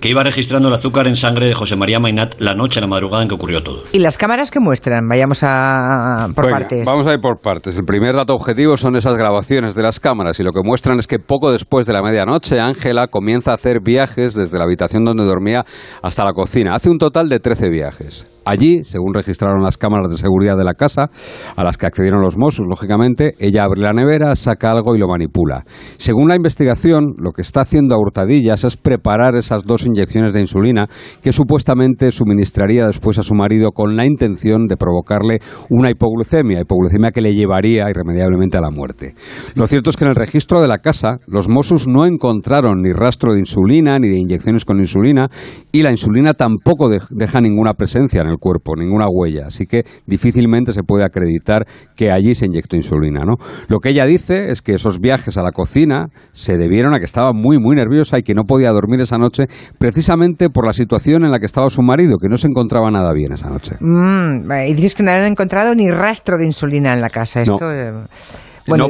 que 0.00 0.08
iba 0.08 0.22
registrando 0.22 0.68
el 0.68 0.74
azúcar 0.74 1.06
en 1.06 1.16
sangre 1.16 1.46
de 1.46 1.54
José 1.54 1.76
María 1.76 2.00
Mainat 2.00 2.40
la 2.40 2.54
noche, 2.54 2.80
la 2.80 2.86
madrugada 2.86 3.22
en 3.22 3.28
que 3.28 3.34
ocurrió 3.34 3.62
todo. 3.62 3.84
¿Y 3.92 3.98
las 3.98 4.18
cámaras 4.18 4.50
que 4.50 4.60
muestran? 4.60 5.06
Vayamos 5.08 5.42
a 5.42 6.28
por 6.34 6.50
partes. 6.50 6.84
Vamos 6.84 7.06
a 7.06 7.12
ir 7.12 7.20
por 7.20 7.40
partes. 7.40 7.76
El 7.76 7.84
primer 7.84 8.16
dato 8.16 8.34
objetivo 8.34 8.76
son 8.76 8.96
esas 8.96 9.16
grabaciones 9.16 9.74
de 9.74 9.82
las 9.82 10.00
cámaras 10.00 10.40
y 10.40 10.42
lo 10.42 10.52
que 10.52 10.62
muestran 10.64 10.98
es 10.98 11.06
que 11.06 11.18
poco 11.18 11.52
después 11.52 11.86
de 11.86 11.92
la 11.92 12.02
medianoche 12.02 12.60
Ángela 12.60 13.08
comienza 13.08 13.52
a 13.52 13.54
hacer 13.54 13.80
viajes 13.80 14.34
desde 14.34 14.58
la 14.58 14.64
habitación 14.64 15.04
donde 15.04 15.24
dormía 15.24 15.64
hasta 16.02 16.24
la 16.24 16.32
cocina. 16.32 16.74
Hace 16.74 16.90
un 16.90 16.98
total 16.98 17.28
de 17.28 17.40
13 17.40 17.68
viajes. 17.68 18.26
Allí, 18.44 18.84
según 18.84 19.12
registraron 19.12 19.62
las 19.62 19.76
cámaras 19.76 20.10
de 20.10 20.16
seguridad 20.16 20.56
de 20.56 20.64
la 20.64 20.74
casa, 20.74 21.10
a 21.56 21.64
las 21.64 21.76
que 21.76 21.86
accedieron 21.86 22.22
los 22.22 22.38
Mossos, 22.38 22.66
lógicamente, 22.66 23.34
ella 23.38 23.64
abre 23.64 23.82
la 23.82 23.92
nevera, 23.92 24.34
saca 24.34 24.70
algo 24.70 24.96
y 24.96 24.98
lo 24.98 25.08
manipula. 25.08 25.64
Según 25.98 26.28
la 26.28 26.36
investigación, 26.36 27.14
lo 27.18 27.32
que 27.32 27.42
está 27.42 27.60
haciendo 27.60 27.94
a 27.94 27.98
hurtadillas 27.98 28.64
es 28.64 28.76
preparar 28.76 29.36
esas 29.36 29.64
dos 29.64 29.86
inyecciones 29.90 30.34
de 30.34 30.40
insulina 30.40 30.86
que 31.22 31.32
supuestamente 31.32 32.10
suministraría 32.12 32.86
después 32.86 33.18
a 33.18 33.22
su 33.22 33.34
marido 33.34 33.70
con 33.72 33.96
la 33.96 34.06
intención 34.06 34.66
de 34.66 34.76
provocarle 34.76 35.38
una 35.68 35.90
hipoglucemia, 35.90 36.60
hipoglucemia 36.60 37.10
que 37.10 37.20
le 37.20 37.34
llevaría 37.34 37.88
irremediablemente 37.90 38.58
a 38.58 38.60
la 38.60 38.70
muerte. 38.70 39.14
Lo 39.54 39.66
cierto 39.66 39.90
es 39.90 39.96
que 39.96 40.04
en 40.04 40.10
el 40.10 40.16
registro 40.16 40.60
de 40.60 40.68
la 40.68 40.78
casa, 40.78 41.18
los 41.26 41.48
Mossos 41.48 41.86
no 41.86 42.06
encontraron 42.06 42.82
ni 42.82 42.92
rastro 42.92 43.32
de 43.32 43.40
insulina 43.40 43.98
ni 43.98 44.08
de 44.08 44.18
inyecciones 44.18 44.64
con 44.64 44.78
insulina 44.78 45.28
y 45.72 45.82
la 45.82 45.90
insulina 45.90 46.34
tampoco 46.34 46.88
deja 46.88 47.40
ninguna 47.40 47.74
presencia 47.74 48.22
en 48.22 48.28
el 48.28 48.38
cuerpo, 48.38 48.74
ninguna 48.76 49.06
huella, 49.08 49.46
así 49.46 49.66
que 49.66 49.84
difícilmente 50.06 50.72
se 50.72 50.82
puede 50.82 51.04
acreditar 51.04 51.66
que 51.96 52.10
allí 52.10 52.34
se 52.34 52.46
inyectó 52.46 52.76
insulina. 52.76 53.24
¿no? 53.24 53.34
Lo 53.68 53.78
que 53.78 53.90
ella 53.90 54.04
dice 54.06 54.50
es 54.50 54.62
que 54.62 54.74
esos 54.74 54.98
viajes 55.00 55.36
a 55.36 55.42
la 55.42 55.52
cocina 55.52 56.08
se 56.32 56.56
debieron 56.56 56.94
a 56.94 56.98
que 56.98 57.04
estaba 57.04 57.32
muy, 57.32 57.58
muy 57.58 57.76
nerviosa 57.76 58.18
y 58.18 58.22
que 58.22 58.34
no 58.34 58.44
podía 58.44 58.70
dormir 58.70 59.00
esa 59.00 59.18
noche 59.18 59.44
precisamente 59.80 60.50
por 60.50 60.66
la 60.66 60.74
situación 60.74 61.24
en 61.24 61.30
la 61.30 61.38
que 61.38 61.46
estaba 61.46 61.70
su 61.70 61.80
marido, 61.80 62.18
que 62.18 62.28
no 62.28 62.36
se 62.36 62.46
encontraba 62.46 62.90
nada 62.90 63.14
bien 63.14 63.32
esa 63.32 63.48
noche. 63.48 63.76
Mm, 63.80 64.52
y 64.68 64.74
dices 64.74 64.94
que 64.94 65.02
no 65.02 65.10
han 65.10 65.24
encontrado 65.24 65.74
ni 65.74 65.90
rastro 65.90 66.36
de 66.36 66.44
insulina 66.44 66.92
en 66.92 67.00
la 67.00 67.08
casa. 67.08 67.40
Esto, 67.40 67.56
no, 67.58 68.04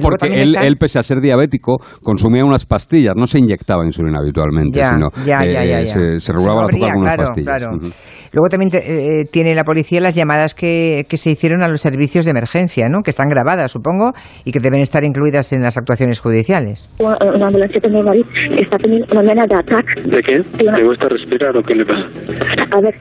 porque 0.01 0.43
él, 0.43 0.77
pese 0.79 0.99
a 0.99 1.03
ser 1.03 1.21
diabético, 1.21 1.79
consumía 2.03 2.45
unas 2.45 2.67
pastillas, 2.67 3.15
no 3.17 3.27
se 3.27 3.39
inyectaba 3.39 3.85
insulina 3.85 4.19
habitualmente, 4.19 4.85
sino 4.85 5.09
eh, 5.27 5.87
se, 5.87 6.33
regulaba 6.33 6.63
el 6.63 6.69
azúcar 6.69 6.93
con 6.93 7.03
unas 7.03 7.17
pastillas. 7.17 7.69
Luego 8.33 8.49
también 8.49 8.71
eh, 8.75 9.25
tiene 9.31 9.55
la 9.55 9.65
policía 9.65 10.01
las 10.01 10.15
llamadas 10.15 10.55
que, 10.55 11.05
que, 11.09 11.17
se 11.17 11.31
hicieron 11.31 11.65
a 11.65 11.69
los 11.69 11.81
servicios 11.81 12.25
de 12.25 12.31
emergencia, 12.31 12.89
¿no? 12.89 13.03
que 13.03 13.11
están 13.11 13.29
grabadas, 13.29 13.73
supongo, 13.73 14.13
y 14.45 14.53
que 14.53 14.61
deben 14.61 14.81
estar 14.81 15.03
incluidas 15.03 15.53
en 15.53 15.63
las 15.63 15.77
actuaciones 15.77 16.21
judiciales. 16.21 16.89
Una 17.01 17.47
ambulancia 17.47 17.81
de 17.81 17.89
mi 17.89 18.03
marido 18.03 18.29
está 18.57 18.79
teniendo 18.79 19.07
una 19.11 19.23
manera 19.23 19.47
de 19.47 19.55
ataque. 19.57 20.03
¿De 20.09 20.23
qué? 20.23 20.63
¿Le 20.63 20.85
gusta 20.85 21.09
respirar 21.09 21.57
o 21.57 21.63
qué 21.63 21.75
le 21.75 21.85
pasa? 21.85 22.07
A 22.71 22.81
ver, 22.81 22.95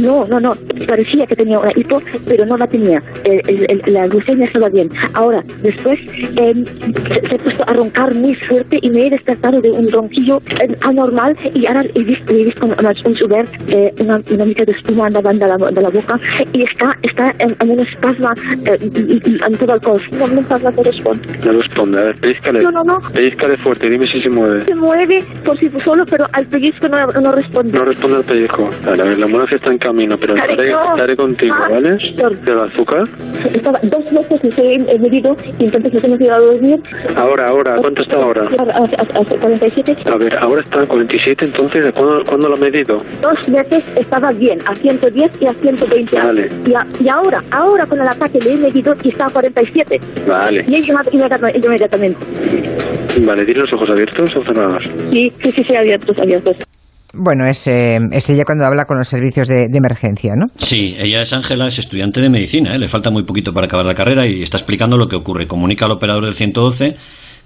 no, 0.00 0.24
no, 0.24 0.40
no, 0.40 0.52
parecía 0.86 1.26
que 1.26 1.36
tenía 1.36 1.58
una 1.58 1.70
hipo, 1.76 1.96
pero 2.26 2.46
no 2.46 2.56
la 2.56 2.66
tenía. 2.66 2.98
la 3.86 4.06
glucemia 4.08 4.46
estaba 4.46 4.68
bien. 4.70 4.88
Ahora, 5.14 5.42
después 5.62 6.00
eh, 6.14 6.64
se, 7.28 7.34
ha 7.34 7.38
puesto 7.38 7.64
a 7.66 7.72
roncar 7.72 8.14
muy 8.14 8.34
fuerte 8.34 8.78
y 8.80 8.90
me 8.90 9.06
he 9.06 9.10
despertado 9.10 9.60
de 9.60 9.70
un 9.70 9.88
ronquillo 9.88 10.38
eh, 10.60 10.76
anormal 10.82 11.36
y 11.54 11.66
ahora 11.66 11.84
he 11.94 12.04
visto, 12.04 12.32
he 12.32 12.44
visto 12.44 12.66
una, 12.66 12.92
un 13.04 13.16
subir, 13.16 13.44
eh, 13.68 13.92
una, 14.00 14.20
una 14.30 14.44
mica 14.44 14.64
de 14.64 14.72
espuma 14.72 15.06
andava 15.06 15.32
de 15.32 15.38
la, 15.38 15.56
de 15.56 15.82
la 15.82 15.90
boca 15.90 16.18
y 16.52 16.64
está, 16.64 16.96
está 17.02 17.32
en, 17.38 17.56
en 17.60 17.70
un 17.70 17.80
espasmo 17.80 18.28
eh, 18.66 18.78
en 19.46 19.52
todo 19.58 19.74
el 19.74 19.80
cuerpo. 19.80 20.16
No, 20.16 20.26
no 20.26 20.42
no 20.42 20.82
responde. 20.82 21.38
No 21.44 21.52
responde, 21.52 21.98
a 21.98 22.04
ver, 22.06 22.16
pellizcale. 22.20 22.60
No, 22.60 22.70
no, 22.70 22.84
no. 22.84 22.98
Pellizcale 23.14 23.56
fuerte, 23.58 23.88
dime 23.88 24.04
si 24.04 24.20
se 24.20 24.28
mueve. 24.28 24.62
Se 24.62 24.74
mueve 24.74 25.18
por 25.44 25.58
sí 25.58 25.70
solo, 25.78 26.04
pero 26.08 26.26
al 26.32 26.46
pellizco 26.46 26.88
no, 26.88 27.06
no 27.06 27.32
responde. 27.32 27.78
No 27.78 27.84
responde 27.84 28.16
al 28.18 28.24
pellizco. 28.24 28.68
Vale, 28.84 29.02
a 29.02 29.06
ver, 29.06 29.18
la 29.18 29.26
ambulancia 29.26 29.56
está 29.56 29.70
en 29.70 29.78
camino, 29.78 30.16
pero 30.18 30.36
estaré, 30.36 30.70
estaré 30.70 31.16
contigo, 31.16 31.54
ah, 31.58 31.68
¿vale? 31.70 31.96
¿De 32.44 32.54
la 32.54 32.64
azúcar? 32.64 33.04
Estaba 33.44 33.78
dos 33.82 34.04
veces 34.12 34.54
que 34.54 34.74
he 34.74 34.98
medido 34.98 35.36
y 35.58 35.64
entonces 35.64 36.01
nos 36.02 36.04
hemos 36.04 36.20
ido 36.20 36.34
a 36.34 36.38
dormir. 36.38 36.80
Ahora, 37.16 37.48
ahora, 37.48 37.76
¿cuánto 37.80 38.02
está 38.02 38.16
ahora? 38.16 38.42
A, 38.44 38.78
a, 38.78 39.20
a 39.20 39.40
47. 39.40 39.96
A 40.12 40.16
ver, 40.16 40.36
ahora 40.38 40.62
está 40.62 40.82
a 40.82 40.86
47, 40.86 41.44
entonces, 41.44 41.84
¿cuándo, 41.94 42.22
¿cuándo 42.28 42.48
lo 42.48 42.56
ha 42.56 42.60
medido? 42.60 42.96
Dos 42.96 43.50
veces 43.50 43.96
estaba 43.96 44.30
bien, 44.30 44.58
a 44.66 44.74
110 44.74 45.42
y 45.42 45.46
a 45.46 45.54
120. 45.54 46.16
Vale. 46.16 46.48
Y, 46.66 47.04
y 47.04 47.08
ahora, 47.08 47.38
ahora 47.50 47.86
con 47.86 48.00
el 48.00 48.08
ataque 48.08 48.38
le 48.44 48.52
he 48.52 48.56
medido 48.56 48.92
y 49.02 49.10
está 49.10 49.26
a 49.26 49.30
47. 49.30 49.98
Vale. 50.26 50.64
Y 50.66 50.74
he 50.76 50.82
llamado 50.82 51.10
inmediatamente. 51.12 52.18
Vale, 53.26 53.44
¿tiene 53.44 53.60
los 53.60 53.72
ojos 53.72 53.90
abiertos 53.90 54.36
o 54.36 54.42
cerrados? 54.42 54.84
Sí, 55.12 55.30
sí, 55.38 55.52
sí, 55.52 55.62
sí 55.64 55.76
abiertos, 55.76 56.18
abiertos. 56.18 56.56
Bueno, 57.14 57.46
es, 57.48 57.66
eh, 57.66 57.98
es, 58.10 58.30
ella 58.30 58.44
cuando 58.44 58.64
habla 58.64 58.84
con 58.86 58.96
los 58.98 59.08
servicios 59.08 59.48
de, 59.48 59.68
emergencia, 59.72 60.32
¿no? 60.34 60.46
Sí, 60.58 60.96
ella 60.98 61.22
es 61.22 61.32
Ángela, 61.32 61.68
es 61.68 61.78
estudiante 61.78 62.20
de 62.20 62.30
medicina, 62.30 62.74
¿eh? 62.74 62.78
le 62.78 62.88
falta 62.88 63.10
muy 63.10 63.22
poquito 63.24 63.52
para 63.52 63.66
acabar 63.66 63.84
la 63.84 63.94
carrera 63.94 64.26
y 64.26 64.42
está 64.42 64.56
explicando 64.56 64.96
lo 64.96 65.08
que 65.08 65.16
ocurre. 65.16 65.46
Comunica 65.46 65.84
al 65.84 65.92
operador 65.92 66.24
del 66.24 66.34
112 66.34 66.96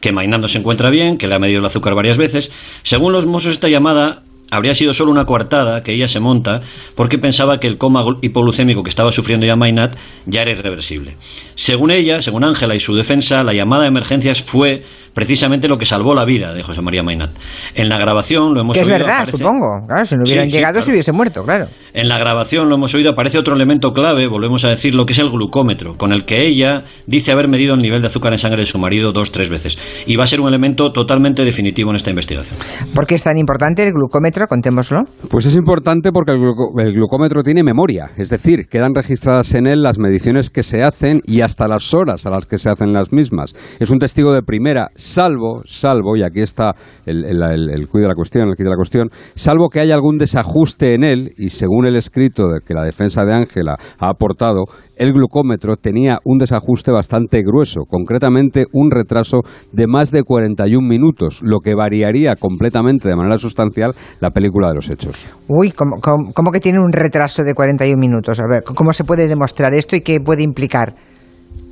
que 0.00 0.12
Mainando 0.12 0.48
se 0.48 0.58
encuentra 0.58 0.90
bien, 0.90 1.16
que 1.18 1.26
le 1.26 1.34
ha 1.34 1.38
medido 1.38 1.60
el 1.60 1.66
azúcar 1.66 1.94
varias 1.94 2.16
veces. 2.16 2.52
Según 2.82 3.12
los 3.12 3.26
mozos, 3.26 3.52
esta 3.52 3.68
llamada 3.68 4.22
habría 4.50 4.74
sido 4.74 4.94
solo 4.94 5.10
una 5.10 5.24
coartada 5.24 5.82
que 5.82 5.92
ella 5.92 6.08
se 6.08 6.20
monta 6.20 6.62
porque 6.94 7.18
pensaba 7.18 7.58
que 7.58 7.66
el 7.66 7.78
coma 7.78 8.04
hipoglucémico 8.22 8.82
que 8.82 8.90
estaba 8.90 9.10
sufriendo 9.10 9.46
ya 9.46 9.56
Mainat 9.56 9.96
ya 10.26 10.42
era 10.42 10.52
irreversible. 10.52 11.16
Según 11.54 11.90
ella, 11.90 12.22
según 12.22 12.44
Ángela 12.44 12.74
y 12.74 12.80
su 12.80 12.94
defensa, 12.94 13.42
la 13.42 13.54
llamada 13.54 13.82
de 13.82 13.88
emergencias 13.88 14.42
fue 14.42 14.84
precisamente 15.16 15.66
lo 15.66 15.78
que 15.78 15.86
salvó 15.86 16.14
la 16.14 16.26
vida 16.26 16.52
de 16.52 16.62
José 16.62 16.82
María 16.82 17.02
Mainat. 17.02 17.30
En 17.74 17.88
la 17.88 17.96
grabación 17.96 18.52
lo 18.52 18.60
hemos 18.60 18.74
que 18.76 18.84
oído. 18.84 18.96
Es 18.96 19.02
verdad, 19.02 19.26
supongo. 19.26 19.86
Claro, 19.88 20.04
si 20.04 20.14
no 20.14 20.24
hubieran 20.26 20.50
llegado, 20.50 20.82
se 20.82 20.90
hubiese 20.90 21.10
muerto, 21.10 21.42
claro. 21.42 21.68
En 21.94 22.10
la 22.10 22.18
grabación 22.18 22.68
lo 22.68 22.74
hemos 22.74 22.94
oído, 22.94 23.12
aparece 23.12 23.38
otro 23.38 23.54
elemento 23.54 23.94
clave, 23.94 24.26
volvemos 24.26 24.66
a 24.66 24.68
decir, 24.68 24.94
lo 24.94 25.06
que 25.06 25.14
es 25.14 25.18
el 25.18 25.30
glucómetro, 25.30 25.96
con 25.96 26.12
el 26.12 26.26
que 26.26 26.42
ella 26.42 26.84
dice 27.06 27.32
haber 27.32 27.48
medido 27.48 27.74
el 27.74 27.80
nivel 27.80 28.02
de 28.02 28.08
azúcar 28.08 28.34
en 28.34 28.38
sangre 28.38 28.60
de 28.60 28.66
su 28.66 28.78
marido 28.78 29.12
dos, 29.12 29.32
tres 29.32 29.48
veces. 29.48 29.78
Y 30.06 30.16
va 30.16 30.24
a 30.24 30.26
ser 30.26 30.42
un 30.42 30.48
elemento 30.48 30.92
totalmente 30.92 31.46
definitivo 31.46 31.88
en 31.88 31.96
esta 31.96 32.10
investigación. 32.10 32.58
¿Por 32.94 33.06
qué 33.06 33.14
es 33.14 33.24
tan 33.24 33.38
importante 33.38 33.84
el 33.84 33.94
glucómetro? 33.94 34.46
Contémoslo. 34.46 35.04
Pues 35.30 35.46
es 35.46 35.56
importante 35.56 36.12
porque 36.12 36.32
el, 36.32 36.42
el 36.86 36.92
glucómetro 36.92 37.42
tiene 37.42 37.62
memoria, 37.62 38.10
es 38.18 38.28
decir, 38.28 38.66
quedan 38.68 38.92
registradas 38.94 39.54
en 39.54 39.66
él 39.66 39.80
las 39.80 39.98
mediciones 39.98 40.50
que 40.50 40.62
se 40.62 40.82
hacen 40.82 41.22
y 41.24 41.40
hasta 41.40 41.66
las 41.68 41.94
horas 41.94 42.26
a 42.26 42.30
las 42.30 42.44
que 42.44 42.58
se 42.58 42.68
hacen 42.68 42.92
las 42.92 43.14
mismas. 43.14 43.54
Es 43.80 43.88
un 43.88 43.98
testigo 43.98 44.34
de 44.34 44.42
primera, 44.42 44.90
salvo, 45.06 45.62
salvo, 45.64 46.16
y 46.16 46.22
aquí 46.22 46.40
está 46.40 46.74
el, 47.06 47.24
el, 47.24 47.88
cuido 47.88 48.04
de 48.04 48.08
la 48.08 48.14
cuestión, 48.14 48.48
el 48.48 48.54
de 48.56 48.70
la 48.70 48.76
cuestión, 48.76 49.08
salvo 49.34 49.68
que 49.68 49.80
haya 49.80 49.94
algún 49.94 50.18
desajuste 50.18 50.94
en 50.94 51.04
él, 51.04 51.32
y 51.36 51.50
según 51.50 51.86
el 51.86 51.96
escrito 51.96 52.44
que 52.66 52.74
la 52.74 52.82
defensa 52.82 53.24
de 53.24 53.34
Ángela 53.34 53.76
ha 53.98 54.08
aportado, 54.08 54.64
el 54.96 55.12
glucómetro 55.12 55.76
tenía 55.76 56.18
un 56.24 56.38
desajuste 56.38 56.90
bastante 56.90 57.42
grueso, 57.42 57.82
concretamente 57.88 58.64
un 58.72 58.90
retraso 58.90 59.40
de 59.72 59.86
más 59.86 60.10
de 60.10 60.22
41 60.22 60.86
minutos, 60.86 61.40
lo 61.42 61.60
que 61.60 61.74
variaría 61.74 62.34
completamente 62.36 63.08
de 63.08 63.16
manera 63.16 63.36
sustancial 63.36 63.94
la 64.20 64.30
película 64.30 64.68
de 64.68 64.74
los 64.74 64.90
hechos. 64.90 65.28
Uy, 65.48 65.72
¿cómo, 65.72 65.96
cómo, 66.00 66.32
cómo 66.34 66.50
que 66.50 66.60
tiene 66.60 66.78
un 66.80 66.92
retraso 66.92 67.42
de 67.44 67.54
41 67.54 67.98
minutos? 67.98 68.40
A 68.40 68.44
ver, 68.50 68.62
¿cómo 68.64 68.92
se 68.92 69.04
puede 69.04 69.28
demostrar 69.28 69.74
esto 69.74 69.96
y 69.96 70.00
qué 70.00 70.20
puede 70.20 70.42
implicar? 70.42 70.94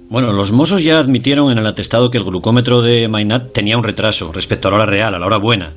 Bueno, 0.09 0.33
los 0.33 0.53
Mossos 0.53 0.83
ya 0.83 0.99
admitieron 0.99 1.51
en 1.51 1.59
el 1.59 1.67
atestado 1.67 2.11
que 2.11 2.19
el 2.19 2.25
glucómetro 2.25 2.83
de 2.83 3.09
Mainat 3.09 3.53
tenía 3.53 3.77
un 3.77 3.85
retraso 3.85 4.33
respecto 4.33 4.69
a 4.69 4.71
la 4.71 4.77
hora 4.77 4.87
real, 4.87 5.15
a 5.15 5.19
la 5.19 5.27
hora 5.27 5.39
buena. 5.39 5.75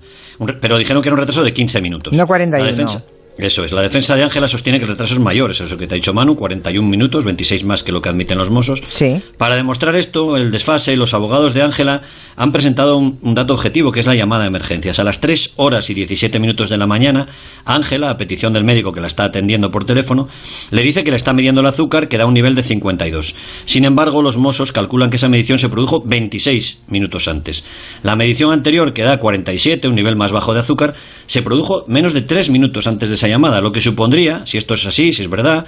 Pero 0.62 0.78
dijeron 0.78 1.02
que 1.02 1.10
era 1.10 1.16
un 1.16 1.20
retraso 1.20 1.44
de 1.44 1.54
15 1.54 1.82
minutos. 1.82 2.14
No 2.14 2.28
41. 2.28 2.64
La 2.64 2.70
defensa, 2.72 3.04
eso 3.38 3.64
es, 3.64 3.72
la 3.72 3.82
defensa 3.82 4.16
de 4.16 4.24
Ángela 4.24 4.48
sostiene 4.48 4.80
que 4.80 4.86
el 4.86 4.92
retraso 4.92 5.14
es 5.14 5.20
mayor, 5.20 5.52
es 5.52 5.62
eso 5.62 5.78
que 5.78 5.88
te 5.88 5.94
ha 5.94 5.98
dicho 5.98 6.14
Manu, 6.14 6.36
41 6.36 6.88
minutos, 6.88 7.26
26 7.26 7.64
más 7.66 7.84
que 7.84 7.92
lo 7.92 8.02
que 8.02 8.10
admiten 8.10 8.38
los 8.38 8.50
Mossos. 8.50 8.84
Sí. 8.90 9.22
Para 9.38 9.56
demostrar 9.56 9.96
esto, 9.96 10.38
el 10.38 10.52
desfase, 10.52 10.98
los 10.98 11.14
abogados 11.14 11.54
de 11.54 11.62
Ángela 11.62 12.02
han 12.36 12.52
presentado 12.52 12.98
un, 12.98 13.20
un, 13.22 13.36
dato 13.36 13.54
objetivo 13.54 13.92
que 13.92 14.00
es 14.00 14.06
la 14.06 14.16
llamada 14.16 14.44
de 14.44 14.48
emergencias. 14.48 15.00
A 15.00 15.04
las 15.04 15.22
3 15.22 15.54
horas 15.56 15.90
y 15.90 15.94
17 15.94 16.40
minutos 16.40 16.70
de 16.70 16.78
la 16.78 16.88
mañana, 16.88 17.28
Ángela, 17.66 18.10
a 18.10 18.18
petición 18.18 18.54
del 18.54 18.64
médico 18.64 18.92
que 18.92 19.02
la 19.02 19.08
está 19.08 19.26
atendiendo 19.26 19.72
por 19.72 19.86
teléfono, 19.86 20.28
le 20.72 20.82
dice 20.82 21.04
que 21.04 21.12
le 21.12 21.18
está 21.18 21.34
midiendo 21.34 21.62
el 21.62 21.68
azúcar 21.68 22.08
que 22.08 22.18
da 22.18 22.26
un 22.26 22.34
nivel 22.34 22.56
de 22.56 22.64
52. 22.64 23.36
Sin 23.66 23.86
embargo, 23.86 24.22
los 24.22 24.38
Mossos 24.38 24.72
calculan 24.72 25.10
que 25.10 25.18
esa 25.18 25.30
medición 25.30 25.60
se 25.60 25.70
produjo 25.70 26.02
26 26.02 26.80
minutos 26.88 27.28
antes. 27.28 27.64
La 28.04 28.16
medición 28.16 28.52
anterior, 28.52 28.94
que 28.94 29.04
da 29.04 29.20
47, 29.20 29.88
un 29.88 29.96
nivel 29.96 30.16
más 30.16 30.32
bajo 30.32 30.54
de 30.54 30.60
azúcar, 30.60 30.96
se 31.26 31.42
produjo 31.42 31.86
menos 31.88 32.14
de 32.14 32.22
3 32.22 32.50
minutos 32.50 32.88
antes 32.88 33.10
de 33.10 33.16
esa 33.16 33.27
llamada, 33.28 33.62
lo 33.62 33.72
que 33.72 33.82
supondría, 33.82 34.46
si 34.46 34.58
esto 34.58 34.74
es 34.74 34.86
así, 34.86 35.14
si 35.14 35.22
es 35.22 35.30
verdad, 35.30 35.66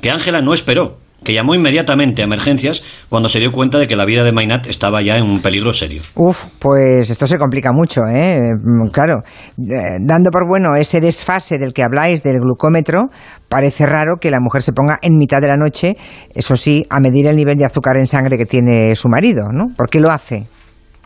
que 0.00 0.10
Ángela 0.10 0.40
no 0.40 0.54
esperó 0.54 0.98
que 1.24 1.34
llamó 1.34 1.54
inmediatamente 1.54 2.22
a 2.22 2.24
emergencias 2.24 2.82
cuando 3.08 3.28
se 3.28 3.40
dio 3.40 3.52
cuenta 3.52 3.78
de 3.78 3.86
que 3.86 3.96
la 3.96 4.04
vida 4.04 4.24
de 4.24 4.32
Mainat 4.32 4.66
estaba 4.66 5.02
ya 5.02 5.18
en 5.18 5.24
un 5.24 5.40
peligro 5.40 5.72
serio. 5.72 6.02
Uf, 6.14 6.46
pues 6.58 7.10
esto 7.10 7.26
se 7.26 7.38
complica 7.38 7.72
mucho, 7.72 8.02
¿eh? 8.06 8.38
Mm, 8.38 8.88
claro, 8.90 9.22
eh, 9.58 9.98
dando 10.00 10.30
por 10.30 10.46
bueno 10.48 10.76
ese 10.76 11.00
desfase 11.00 11.58
del 11.58 11.72
que 11.72 11.82
habláis 11.82 12.22
del 12.22 12.40
glucómetro, 12.40 13.08
parece 13.48 13.86
raro 13.86 14.16
que 14.20 14.30
la 14.30 14.40
mujer 14.40 14.62
se 14.62 14.72
ponga 14.72 14.98
en 15.02 15.16
mitad 15.16 15.40
de 15.40 15.48
la 15.48 15.56
noche, 15.56 15.96
eso 16.34 16.56
sí, 16.56 16.86
a 16.88 17.00
medir 17.00 17.26
el 17.26 17.36
nivel 17.36 17.56
de 17.56 17.66
azúcar 17.66 17.96
en 17.96 18.06
sangre 18.06 18.38
que 18.38 18.46
tiene 18.46 18.94
su 18.96 19.08
marido, 19.08 19.48
¿no? 19.52 19.66
¿Por 19.76 19.88
qué 19.88 20.00
lo 20.00 20.10
hace? 20.10 20.46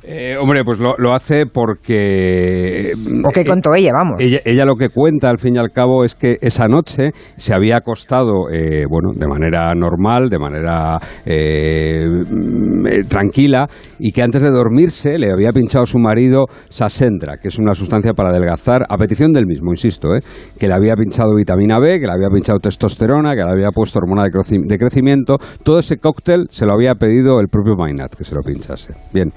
Eh, 0.06 0.36
hombre, 0.38 0.64
pues 0.64 0.78
lo, 0.78 0.96
lo, 0.98 1.14
hace 1.14 1.46
porque... 1.46 2.90
¿O 3.24 3.30
qué 3.30 3.42
contó 3.42 3.74
ella, 3.74 3.90
vamos? 3.94 4.16
Ella, 4.20 4.40
ella, 4.44 4.66
lo 4.66 4.76
que 4.76 4.90
cuenta, 4.90 5.30
al 5.30 5.38
fin 5.38 5.54
y 5.56 5.58
al 5.58 5.70
cabo, 5.70 6.04
es 6.04 6.14
que 6.14 6.36
esa 6.42 6.68
noche 6.68 7.12
se 7.36 7.54
había 7.54 7.78
acostado, 7.78 8.50
eh, 8.52 8.84
bueno, 8.86 9.12
de 9.14 9.26
manera 9.26 9.74
normal, 9.74 10.28
de 10.28 10.38
manera 10.38 10.98
eh, 11.24 12.04
mm, 12.06 13.08
tranquila, 13.08 13.66
y 13.98 14.12
que 14.12 14.22
antes 14.22 14.42
de 14.42 14.50
dormirse 14.50 15.16
le 15.16 15.32
había 15.32 15.52
pinchado 15.52 15.86
su 15.86 15.98
marido 15.98 16.44
Sasendra, 16.68 17.38
que 17.38 17.48
es 17.48 17.58
una 17.58 17.72
sustancia 17.72 18.12
para 18.12 18.28
adelgazar, 18.28 18.84
a 18.86 18.98
petición 18.98 19.32
del 19.32 19.46
mismo, 19.46 19.70
insisto, 19.70 20.10
que 20.58 20.68
le 20.68 20.74
había 20.74 20.96
pinchado 20.96 21.34
vitamina 21.34 21.78
B, 21.78 21.98
que 21.98 22.06
le 22.06 22.12
había 22.12 22.28
pinchado 22.28 22.58
testosterona, 22.58 23.34
que 23.34 23.42
le 23.42 23.52
había 23.52 23.70
puesto 23.70 24.00
hormona 24.00 24.24
de, 24.24 24.30
de 24.66 24.78
crecimiento. 24.78 25.38
Todo 25.62 25.78
ese 25.78 25.96
cóctel 25.96 26.46
se 26.50 26.66
lo 26.66 26.74
había 26.74 26.94
pedido 26.96 27.40
el 27.40 27.48
propio 27.48 27.74
Mainat, 27.74 28.14
que 28.14 28.24
se 28.24 28.34
lo 28.34 28.42
pinchase. 28.42 28.92
Bien. 29.14 29.32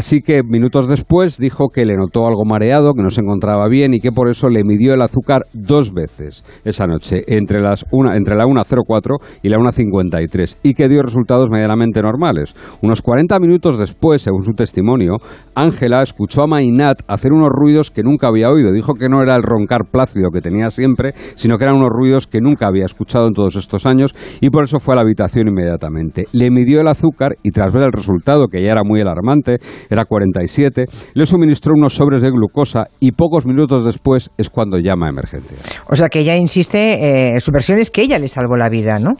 Así 0.00 0.22
que 0.22 0.42
minutos 0.42 0.88
después 0.88 1.36
dijo 1.36 1.68
que 1.68 1.84
le 1.84 1.94
notó 1.94 2.26
algo 2.26 2.46
mareado, 2.46 2.94
que 2.94 3.02
no 3.02 3.10
se 3.10 3.20
encontraba 3.20 3.68
bien 3.68 3.92
y 3.92 4.00
que 4.00 4.12
por 4.12 4.30
eso 4.30 4.48
le 4.48 4.64
midió 4.64 4.94
el 4.94 5.02
azúcar 5.02 5.42
dos 5.52 5.92
veces 5.92 6.42
esa 6.64 6.86
noche, 6.86 7.22
entre, 7.26 7.60
las 7.60 7.84
una, 7.92 8.16
entre 8.16 8.34
la 8.34 8.46
1.04 8.46 9.18
y 9.42 9.50
la 9.50 9.58
1.53, 9.58 10.56
y 10.62 10.72
que 10.72 10.88
dio 10.88 11.02
resultados 11.02 11.50
medianamente 11.50 12.00
normales. 12.00 12.54
Unos 12.80 13.02
40 13.02 13.38
minutos 13.40 13.78
después, 13.78 14.22
según 14.22 14.42
su 14.42 14.52
testimonio, 14.52 15.16
Ángela 15.54 16.00
escuchó 16.00 16.44
a 16.44 16.46
Mainat 16.46 17.02
hacer 17.06 17.34
unos 17.34 17.50
ruidos 17.50 17.90
que 17.90 18.02
nunca 18.02 18.28
había 18.28 18.48
oído. 18.48 18.72
Dijo 18.72 18.94
que 18.94 19.10
no 19.10 19.20
era 19.20 19.36
el 19.36 19.42
roncar 19.42 19.82
plácido 19.84 20.30
que 20.32 20.40
tenía 20.40 20.70
siempre, 20.70 21.12
sino 21.34 21.58
que 21.58 21.64
eran 21.64 21.76
unos 21.76 21.90
ruidos 21.90 22.26
que 22.26 22.40
nunca 22.40 22.68
había 22.68 22.86
escuchado 22.86 23.26
en 23.26 23.34
todos 23.34 23.54
estos 23.56 23.84
años 23.84 24.14
y 24.40 24.48
por 24.48 24.64
eso 24.64 24.80
fue 24.80 24.94
a 24.94 24.96
la 24.96 25.02
habitación 25.02 25.48
inmediatamente. 25.48 26.24
Le 26.32 26.50
midió 26.50 26.80
el 26.80 26.88
azúcar 26.88 27.32
y 27.42 27.50
tras 27.50 27.74
ver 27.74 27.82
el 27.82 27.92
resultado, 27.92 28.46
que 28.48 28.64
ya 28.64 28.72
era 28.72 28.82
muy 28.82 29.02
alarmante, 29.02 29.58
era 29.90 30.04
47, 30.04 30.86
le 31.14 31.26
suministró 31.26 31.74
unos 31.76 31.94
sobres 31.94 32.22
de 32.22 32.30
glucosa 32.30 32.84
y 33.00 33.12
pocos 33.12 33.44
minutos 33.44 33.84
después 33.84 34.30
es 34.38 34.48
cuando 34.48 34.78
llama 34.78 35.06
a 35.06 35.10
emergencia. 35.10 35.56
O 35.88 35.96
sea 35.96 36.08
que 36.08 36.20
ella 36.20 36.36
insiste, 36.36 37.34
eh, 37.34 37.40
su 37.40 37.50
versión 37.50 37.78
es 37.78 37.90
que 37.90 38.02
ella 38.02 38.18
le 38.18 38.28
salvó 38.28 38.56
la 38.56 38.68
vida, 38.68 38.98
¿no? 38.98 39.12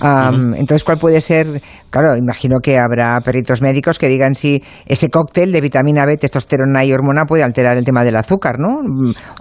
Entonces, 0.00 0.84
¿cuál 0.84 0.98
puede 0.98 1.20
ser? 1.20 1.60
Claro, 1.90 2.16
imagino 2.16 2.58
que 2.62 2.78
habrá 2.78 3.18
peritos 3.20 3.62
médicos 3.62 3.98
que 3.98 4.08
digan 4.08 4.34
si 4.34 4.62
ese 4.86 5.08
cóctel 5.08 5.52
de 5.52 5.60
vitamina 5.60 6.04
B, 6.04 6.16
testosterona 6.16 6.84
y 6.84 6.92
hormona 6.92 7.24
puede 7.26 7.42
alterar 7.42 7.78
el 7.78 7.84
tema 7.84 8.02
del 8.02 8.16
azúcar, 8.16 8.56
¿no? 8.58 8.80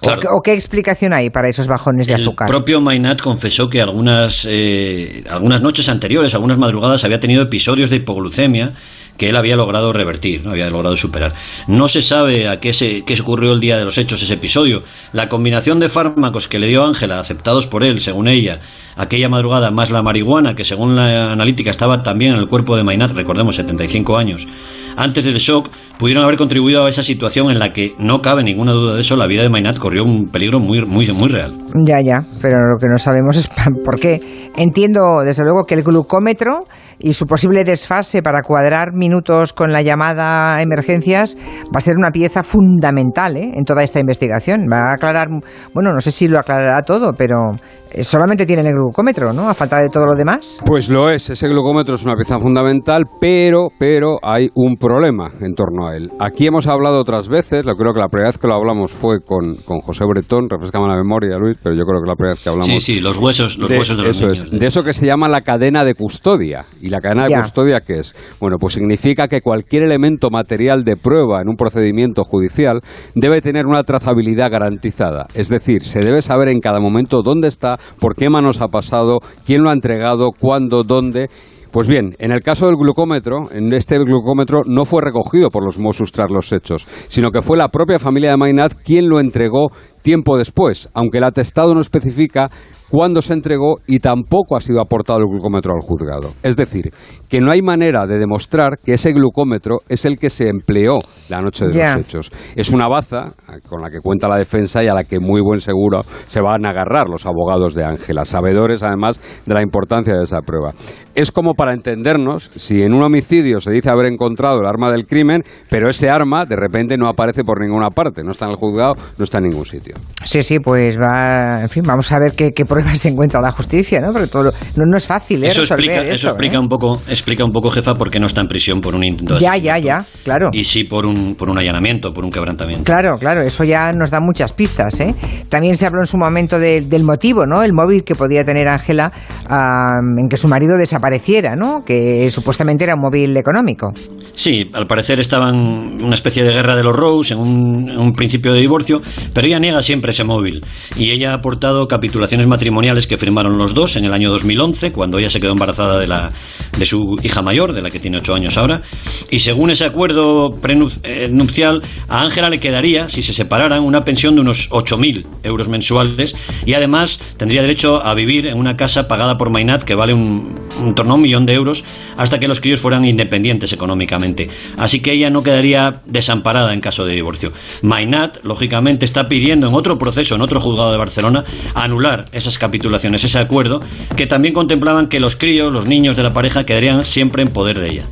¿O, 0.02 0.42
qué, 0.42 0.54
explicación 0.54 1.14
hay 1.14 1.30
para 1.30 1.50
esos 1.50 1.68
bajones 1.68 2.08
de 2.08 2.16
azúcar? 2.16 2.48
El 2.48 2.52
propio 2.52 2.82
Mainat 2.82 3.22
confesó 3.22 3.70
que 3.70 3.82
algunas, 3.82 4.48
eh, 4.50 5.24
algunas 5.30 5.62
noches 5.62 5.90
anteriores, 5.90 6.34
algunas 6.34 6.58
madrugadas, 6.58 7.04
había 7.04 7.20
tenido 7.20 7.42
episodios 7.42 7.90
de 7.90 7.98
hipoglucemia 7.98 8.74
que 9.18 9.30
él 9.30 9.36
había 9.36 9.56
logrado 9.56 9.94
revertir, 9.94 10.44
¿no? 10.44 10.52
había 10.52 10.70
logrado 10.70 10.98
superar. 10.98 11.34
No 11.68 11.88
se 11.88 12.02
sabe 12.02 12.48
a 12.48 12.60
qué 12.60 12.74
se, 12.74 13.04
qué 13.04 13.20
ocurrió 13.22 13.54
el 13.54 13.60
día 13.60 13.78
de 13.78 13.86
los 13.86 13.98
hechos 13.98 14.22
ese 14.22 14.34
episodio. 14.34 14.84
La 15.12 15.30
combinación 15.30 15.80
de 15.80 15.90
fármacos 15.90 16.48
que 16.48 16.60
le 16.60 16.68
dio 16.68 16.86
Ángela, 16.86 17.20
aceptados 17.20 17.68
por 17.68 17.84
él, 17.84 18.02
según 18.02 18.28
ella, 18.28 18.60
aquella 18.96 19.30
madrugada, 19.30 19.72
más 19.72 19.92
la 19.92 20.02
marihuana, 20.02 20.56
que 20.56 20.66
según 20.66 20.96
la 20.96 21.32
analítica 21.32 21.70
estaba 21.70 22.04
también 22.04 22.34
en 22.34 22.40
el 22.40 22.48
cuerpo 22.48 22.76
de 22.76 22.84
Mainat, 22.84 23.12
recordemos, 23.12 23.56
75 23.56 24.18
años, 24.18 24.48
antes 24.96 25.24
del 25.24 25.38
shock, 25.38 25.70
pudieron 25.98 26.24
haber 26.24 26.38
contribuido 26.38 26.86
a 26.86 26.90
esa 26.90 27.04
situación 27.04 27.50
en 27.52 27.60
la 27.60 27.74
que 27.74 27.96
no 27.98 28.22
cabe 28.22 28.44
ninguna 28.44 28.74
duda 28.74 28.96
de 28.96 29.02
eso, 29.02 29.16
la 29.16 29.28
vida 29.28 29.44
de 29.44 29.50
Mainat 29.50 29.78
corrió 29.78 30.04
un 30.04 30.30
peligro 30.30 30.60
muy, 30.60 30.86
muy, 30.86 31.10
muy 31.12 31.30
real. 31.30 31.63
Ya, 31.76 32.02
ya, 32.02 32.24
pero 32.40 32.58
lo 32.68 32.78
que 32.78 32.88
no 32.88 32.98
sabemos 32.98 33.36
es 33.36 33.50
por 33.84 34.00
qué. 34.00 34.52
Entiendo, 34.56 35.22
desde 35.26 35.44
luego, 35.44 35.64
que 35.66 35.74
el 35.74 35.84
glucómetro 35.84 36.66
y 37.00 37.14
su 37.14 37.26
posible 37.26 37.64
desfase 37.64 38.22
para 38.22 38.44
cuadrar 38.44 38.94
minutos 38.94 39.54
con 39.54 39.72
la 39.72 39.82
llamada 39.82 40.56
a 40.56 40.62
emergencias 40.62 41.36
va 41.66 41.78
a 41.78 41.82
ser 41.82 41.96
una 41.98 42.12
pieza 42.12 42.44
fundamental 42.44 43.38
¿eh? 43.38 43.52
en 43.56 43.66
toda 43.66 43.84
esta 43.84 44.00
investigación. 44.00 44.68
Va 44.72 44.92
a 44.92 44.94
aclarar, 44.94 45.30
bueno, 45.74 45.92
no 45.94 46.00
sé 46.00 46.12
si 46.12 46.28
lo 46.28 46.40
aclarará 46.40 46.84
todo, 46.84 47.14
pero 47.14 47.52
eh, 47.92 48.04
solamente 48.04 48.46
tiene 48.46 48.62
el 48.62 48.74
glucómetro, 48.74 49.34
¿no? 49.34 49.50
A 49.50 49.54
falta 49.54 49.78
de 49.78 49.90
todo 49.90 50.06
lo 50.06 50.16
demás. 50.16 50.60
Pues 50.66 50.90
lo 50.90 51.10
es, 51.10 51.30
ese 51.30 51.48
glucómetro 51.48 51.96
es 51.96 52.06
una 52.06 52.16
pieza 52.16 52.40
fundamental, 52.40 53.06
pero, 53.20 53.70
pero 53.80 54.18
hay 54.22 54.50
un 54.56 54.78
problema 54.78 55.30
en 55.42 55.56
torno 55.56 55.88
a 55.88 55.96
él. 55.96 56.12
Aquí 56.20 56.46
hemos 56.46 56.68
hablado 56.68 57.00
otras 57.00 57.30
veces, 57.30 57.66
lo 57.66 57.76
creo 57.76 57.94
que 57.94 58.00
la 58.00 58.10
primera 58.10 58.30
vez 58.30 58.38
que 58.38 58.48
lo 58.48 58.54
hablamos 58.54 58.92
fue 58.94 59.22
con, 59.22 59.56
con 59.66 59.80
José 59.80 60.06
Bretón, 60.06 60.50
refrescame 60.50 60.88
la 60.88 60.96
memoria, 60.96 61.38
Luis, 61.38 61.58
pero 61.64 61.76
yo 61.76 61.86
creo 61.86 62.02
que 62.02 62.08
la 62.08 62.16
primera 62.16 62.34
vez 62.34 62.44
que 62.44 62.50
hablamos... 62.50 62.68
Sí, 62.68 62.80
sí, 62.80 63.00
los 63.00 63.18
huesos, 63.18 63.58
los 63.58 63.70
de, 63.70 63.78
huesos 63.78 63.98
de 63.98 64.04
los 64.04 64.16
eso 64.16 64.26
niños. 64.26 64.44
Es, 64.52 64.60
de 64.60 64.66
eso 64.68 64.84
que 64.84 64.94
se 64.94 65.06
llama 65.06 65.28
la 65.30 65.42
cadena 65.42 65.86
de 65.86 65.96
custodia. 65.96 66.66
¿Y 66.82 66.90
la 66.90 67.00
cadena 67.00 67.28
de 67.28 67.36
custodia 67.36 67.82
qué 67.82 68.00
es? 68.00 68.14
Bueno, 68.40 68.58
pues 68.60 68.74
significa 68.74 69.28
que 69.28 69.42
cualquier 69.42 69.84
elemento 69.84 70.30
material 70.30 70.84
de 70.84 70.98
prueba 70.98 71.42
en 71.42 71.50
un 71.50 71.56
procedimiento 71.56 72.24
judicial 72.24 72.82
debe 73.16 73.42
tener 73.42 73.66
una 73.66 73.84
trazabilidad 73.84 74.52
garantizada. 74.52 75.28
Es 75.34 75.48
decir, 75.48 75.84
se 75.84 76.00
debe 76.00 76.22
saber 76.22 76.50
en 76.50 76.60
cada 76.60 76.80
momento 76.80 77.22
dónde 77.24 77.48
está, 77.48 77.78
por 78.00 78.16
qué 78.16 78.30
manos 78.30 78.62
ha 78.62 78.68
pasado, 78.68 79.20
quién 79.46 79.64
lo 79.64 79.70
ha 79.70 79.74
entregado, 79.74 80.32
cuándo, 80.38 80.84
dónde. 80.84 81.30
Pues 81.74 81.88
bien, 81.88 82.16
en 82.20 82.32
el 82.32 82.44
caso 82.44 82.68
del 82.68 82.76
glucómetro, 82.76 83.52
en 83.52 83.74
este 83.74 83.98
glucómetro 83.98 84.62
no 84.64 84.86
fue 84.86 85.02
recogido 85.02 85.50
por 85.50 85.66
los 85.66 85.80
Mossos 85.80 86.12
tras 86.12 86.30
los 86.30 86.54
hechos, 86.54 86.86
sino 87.08 87.32
que 87.32 87.42
fue 87.42 87.58
la 87.58 87.70
propia 87.70 87.98
familia 87.98 88.30
de 88.30 88.38
Mainat 88.38 88.76
quien 88.76 89.10
lo 89.10 89.20
entregó 89.20 89.72
tiempo 90.04 90.38
después, 90.38 90.92
aunque 90.94 91.18
el 91.18 91.24
atestado 91.24 91.74
no 91.74 91.82
especifica 91.82 92.52
cuándo 92.94 93.24
se 93.24 93.34
entregó 93.34 93.78
y 93.88 93.98
tampoco 93.98 94.56
ha 94.56 94.62
sido 94.62 94.80
aportado 94.80 95.18
el 95.18 95.26
glucómetro 95.26 95.74
al 95.74 95.82
juzgado. 95.82 96.34
Es 96.44 96.56
decir, 96.56 96.92
que 97.28 97.42
no 97.42 97.52
hay 97.52 97.64
manera 97.64 98.06
de 98.06 98.20
demostrar 98.20 98.78
que 98.78 98.94
ese 98.94 99.14
glucómetro 99.14 99.80
es 99.90 100.06
el 100.06 100.20
que 100.20 100.30
se 100.30 100.48
empleó 100.48 101.00
la 101.28 101.42
noche 101.42 101.66
de 101.66 101.74
los 101.74 101.98
hechos. 101.98 102.32
Es 102.56 102.70
una 102.70 102.88
baza 102.88 103.34
eh, 103.50 103.62
con 103.68 103.82
la 103.82 103.90
que 103.90 104.00
cuenta 104.00 104.28
la 104.28 104.38
defensa 104.38 104.84
y 104.84 104.90
a 104.90 104.94
la 104.94 105.06
que 105.06 105.20
muy 105.20 105.42
buen 105.42 105.60
seguro 105.60 106.02
se 106.28 106.40
van 106.40 106.68
a 106.68 106.70
agarrar 106.70 107.10
los 107.10 107.26
abogados 107.26 107.74
de 107.74 107.84
Ángela, 107.84 108.26
sabedores 108.26 108.84
además 108.84 109.20
de 109.44 109.56
la 109.56 109.64
importancia 109.64 110.14
de 110.14 110.26
esa 110.26 110.42
prueba. 110.42 110.74
Es 111.16 111.32
como 111.32 111.56
para 111.56 111.74
entendernos 111.74 112.52
si 112.56 112.84
en 112.84 112.94
un 112.94 113.02
homicidio 113.02 113.60
se 113.60 113.72
dice 113.72 113.90
haber 113.90 114.06
encontrado 114.06 114.60
el 114.60 114.68
arma 114.68 114.92
del 114.92 115.08
crimen, 115.08 115.42
pero 115.68 115.90
ese 115.90 116.12
arma 116.12 116.46
de 116.46 116.56
repente 116.56 116.98
no 116.98 117.08
aparece 117.08 117.44
por 117.44 117.60
ninguna 117.60 117.90
parte, 117.90 118.24
no 118.24 118.30
está 118.30 118.46
en 118.46 118.52
el 118.52 118.58
juzgado, 118.58 118.94
no 119.18 119.24
está 119.24 119.40
en 119.40 119.46
ningún 119.46 119.66
sitio. 119.66 119.96
Sí, 120.26 120.44
sí, 120.44 120.60
pues 120.60 121.00
va, 121.00 121.62
en 121.62 121.70
fin, 121.70 121.84
vamos 121.88 122.12
a 122.12 122.20
ver 122.20 122.34
qué, 122.36 122.52
qué 122.52 122.66
se 122.96 123.10
encuentra 123.10 123.42
la 123.42 123.52
justicia, 123.52 124.00
¿no? 124.00 124.12
Porque 124.12 124.28
todo 124.28 124.44
lo- 124.44 124.52
no, 124.52 124.86
no 124.86 124.98
es 124.98 125.06
fácil, 125.06 125.44
¿eh? 125.44 125.48
Eso 125.48 125.62
resolver 125.62 125.86
explica, 125.86 126.02
eso 126.08 126.14
eso, 126.16 126.28
explica 126.30 126.56
¿eh? 126.58 126.60
un 126.60 126.70
poco, 126.70 127.02
explica 127.08 127.44
un 127.46 127.52
poco, 127.52 127.72
jefa, 127.72 127.96
por 127.96 128.10
qué 128.12 128.20
no 128.20 128.28
está 128.28 128.42
en 128.42 128.48
prisión 128.48 128.82
por 128.82 128.96
un 128.96 129.04
intento 129.04 129.38
Ya, 129.40 129.58
ya, 129.58 129.78
ya, 129.78 130.06
claro. 130.24 130.50
Y 130.52 130.64
sí 130.64 130.84
por 130.84 131.06
un, 131.06 131.36
por 131.36 131.50
un 131.50 131.58
allanamiento, 131.58 132.14
por 132.14 132.24
un 132.26 132.32
quebrantamiento. 132.32 132.84
Claro, 132.86 133.18
claro, 133.20 133.42
eso 133.42 133.64
ya 133.64 133.92
nos 133.92 134.12
da 134.12 134.20
muchas 134.20 134.54
pistas. 134.54 135.00
¿eh? 135.00 135.14
También 135.50 135.76
se 135.76 135.86
habló 135.86 136.02
en 136.02 136.08
su 136.08 136.18
momento 136.18 136.60
de- 136.60 136.82
del 136.82 137.04
motivo, 137.04 137.46
¿no? 137.46 137.64
El 137.64 137.74
móvil 137.74 138.04
que 138.04 138.16
podía 138.16 138.44
tener 138.44 138.68
Ángela 138.68 139.12
ah, 139.50 140.00
en 140.18 140.28
que 140.30 140.38
su 140.38 140.48
marido 140.48 140.78
desapareciera, 140.78 141.56
¿no? 141.56 141.84
Que 141.86 142.30
supuestamente 142.32 142.84
era 142.84 142.96
un 142.96 143.02
móvil 143.02 143.36
económico. 143.38 143.92
Sí, 144.36 144.70
al 144.74 144.88
parecer 144.88 145.20
estaban 145.20 145.56
en 145.56 146.04
una 146.04 146.16
especie 146.16 146.44
de 146.44 146.52
guerra 146.54 146.76
de 146.76 146.84
los 146.84 146.96
Rose, 146.96 147.34
en 147.34 147.40
un, 147.40 147.90
en 147.90 148.00
un 148.00 148.14
principio 148.14 148.52
de 148.54 148.60
divorcio, 148.62 149.02
pero 149.34 149.46
ella 149.48 149.60
niega 149.60 149.84
siempre 149.84 150.12
ese 150.12 150.24
móvil. 150.24 150.66
Y 150.96 151.12
ella 151.12 151.32
ha 151.32 151.36
aportado 151.36 151.88
capitulaciones 151.88 152.48
matrimoniales 152.48 152.73
que 153.08 153.18
firmaron 153.18 153.58
los 153.58 153.74
dos 153.74 153.96
en 153.96 154.06
el 154.06 154.14
año 154.14 154.30
2011, 154.30 154.92
cuando 154.92 155.18
ella 155.18 155.30
se 155.30 155.40
quedó 155.40 155.54
embarazada 155.54 156.00
de, 156.00 156.08
la, 156.08 156.32
de 156.78 156.86
su 156.86 157.18
hija 157.24 157.42
mayor, 157.42 157.74
de 157.74 157.82
la 157.82 157.92
que 157.92 158.00
tiene 158.00 158.18
ocho 158.18 158.34
años 158.34 158.58
ahora. 158.58 158.82
Y 159.30 159.40
según 159.40 159.70
ese 159.70 159.86
acuerdo 159.86 160.52
prenupcial, 160.62 161.82
a 162.08 162.24
Ángela 162.24 162.50
le 162.50 162.60
quedaría, 162.60 163.10
si 163.10 163.22
se 163.22 163.34
separaran, 163.34 163.84
una 163.84 164.04
pensión 164.04 164.36
de 164.36 164.42
unos 164.42 164.70
8.000 164.70 165.26
euros 165.44 165.70
mensuales 165.70 166.36
y 166.66 166.74
además 166.74 167.20
tendría 167.38 167.62
derecho 167.62 168.04
a 168.06 168.14
vivir 168.14 168.48
en 168.48 168.58
una 168.58 168.76
casa 168.76 169.08
pagada 169.08 169.38
por 169.38 169.50
Mainat 169.50 169.84
que 169.84 169.96
vale 169.96 170.14
un, 170.14 170.60
en 170.80 170.96
torno 170.96 171.14
a 171.14 171.16
un 171.16 171.22
millón 171.22 171.46
de 171.46 171.54
euros 171.54 171.84
hasta 172.18 172.40
que 172.40 172.48
los 172.48 172.60
críos 172.60 172.80
fueran 172.80 173.06
independientes 173.06 173.74
económicamente. 173.74 174.50
Así 174.78 175.00
que 175.00 175.14
ella 175.14 175.30
no 175.30 175.44
quedaría 175.44 176.02
desamparada 176.06 176.74
en 176.74 176.82
caso 176.82 177.06
de 177.06 177.14
divorcio. 177.14 177.54
Mainat, 177.82 178.44
lógicamente, 178.44 179.06
está 179.06 179.28
pidiendo 179.30 179.68
en 179.68 179.74
otro 179.74 179.98
proceso, 179.98 180.36
en 180.36 180.42
otro 180.42 180.60
juzgado 180.60 180.92
de 180.92 180.98
Barcelona, 180.98 181.44
anular 181.76 182.26
esas 182.32 182.58
capitulaciones, 182.68 183.24
ese 183.24 183.40
acuerdo, 183.40 183.82
que 184.16 184.26
también 184.26 184.54
contemplaban 184.54 185.08
que 185.08 185.20
los 185.20 185.36
críos, 185.36 185.72
los 185.74 185.86
niños 185.86 186.16
de 186.16 186.24
la 186.24 186.32
pareja, 186.34 186.64
quedarían 186.66 187.04
siempre 187.04 187.42
en 187.44 187.50
poder 187.50 187.78
de 187.80 187.90
ella. 187.90 188.04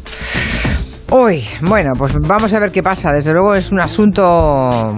Uy, 1.10 1.44
bueno, 1.62 1.92
pues 1.98 2.14
vamos 2.28 2.54
a 2.54 2.60
ver 2.60 2.72
qué 2.72 2.82
pasa. 2.84 3.12
Desde 3.12 3.32
luego 3.34 3.56
es 3.56 3.72
un 3.72 3.80
asunto 3.80 4.94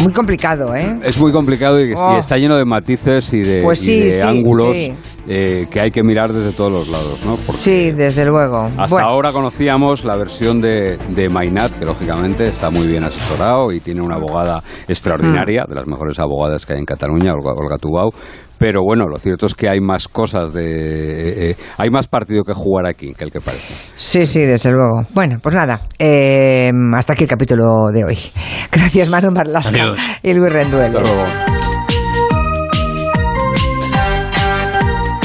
muy 0.00 0.12
complicado, 0.12 0.74
¿eh? 0.76 0.96
Es 1.02 1.18
muy 1.18 1.32
complicado 1.32 1.80
y, 1.80 1.92
Oh. 1.96 2.14
y 2.14 2.18
está 2.18 2.36
lleno 2.36 2.56
de 2.56 2.64
matices 2.64 3.32
y 3.32 3.40
de, 3.40 3.62
Pues 3.62 3.82
y 3.82 3.86
sí, 3.86 4.00
de 4.00 4.10
sí, 4.12 4.20
ángulos 4.20 4.76
sí. 4.76 4.92
Eh, 5.28 5.66
que 5.70 5.80
hay 5.80 5.90
que 5.90 6.02
mirar 6.02 6.32
desde 6.32 6.52
todos 6.52 6.72
los 6.72 6.88
lados, 6.88 7.24
¿no? 7.24 7.36
sí, 7.36 7.92
desde 7.92 8.24
luego. 8.24 8.68
Hasta 8.78 9.02
ahora 9.02 9.32
conocíamos 9.32 10.04
la 10.04 10.16
versión 10.16 10.60
de, 10.60 10.98
de 11.10 11.28
Mainat, 11.28 11.78
que 11.78 11.84
lógicamente 11.84 12.48
está 12.48 12.70
muy 12.70 12.86
bien 12.86 13.04
asesorado 13.04 13.70
y 13.72 13.80
tiene 13.80 14.00
una 14.00 14.16
abogada 14.16 14.62
extraordinaria, 14.88 15.64
mm. 15.64 15.70
de 15.70 15.74
las 15.74 15.86
mejores 15.86 16.18
abogadas 16.18 16.64
que 16.64 16.72
hay 16.72 16.78
en 16.78 16.86
Cataluña, 16.86 17.32
Olga, 17.32 17.52
Olga 17.52 17.76
Tubau, 17.76 18.10
pero 18.58 18.82
bueno, 18.82 19.06
lo 19.06 19.18
cierto 19.18 19.46
es 19.46 19.54
que 19.54 19.68
hay 19.68 19.80
más 19.80 20.08
cosas 20.08 20.52
de... 20.52 20.64
Eh, 20.64 21.50
eh, 21.50 21.56
hay 21.76 21.90
más 21.90 22.08
partido 22.08 22.42
que 22.42 22.52
jugar 22.52 22.86
aquí 22.86 23.14
que 23.14 23.24
el 23.24 23.30
que 23.30 23.40
parece. 23.40 23.74
Sí, 23.96 24.26
sí, 24.26 24.40
desde 24.40 24.72
luego. 24.72 25.02
Bueno, 25.14 25.38
pues 25.40 25.54
nada, 25.54 25.82
eh, 25.98 26.70
hasta 26.96 27.12
aquí 27.12 27.24
el 27.24 27.30
capítulo 27.30 27.90
de 27.92 28.04
hoy. 28.04 28.18
Gracias 28.72 29.08
Manu 29.08 29.30
Marlasca 29.30 29.94
y 30.22 30.32
Luis 30.32 30.52
Rendueles. 30.52 30.94
Hasta 30.94 31.00
luego. 31.00 31.47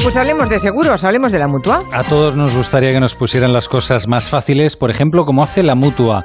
Pues 0.04 0.18
hablemos 0.18 0.50
de 0.50 0.58
seguros, 0.58 1.02
hablemos 1.02 1.32
de 1.32 1.38
la 1.38 1.48
mutua. 1.48 1.82
A 1.90 2.04
todos 2.04 2.36
nos 2.36 2.54
gustaría 2.54 2.92
que 2.92 3.00
nos 3.00 3.14
pusieran 3.14 3.54
las 3.54 3.70
cosas 3.70 4.06
más 4.06 4.28
fáciles, 4.28 4.76
por 4.76 4.90
ejemplo, 4.90 5.24
como 5.24 5.42
hace 5.42 5.62
la 5.62 5.74
mutua. 5.74 6.22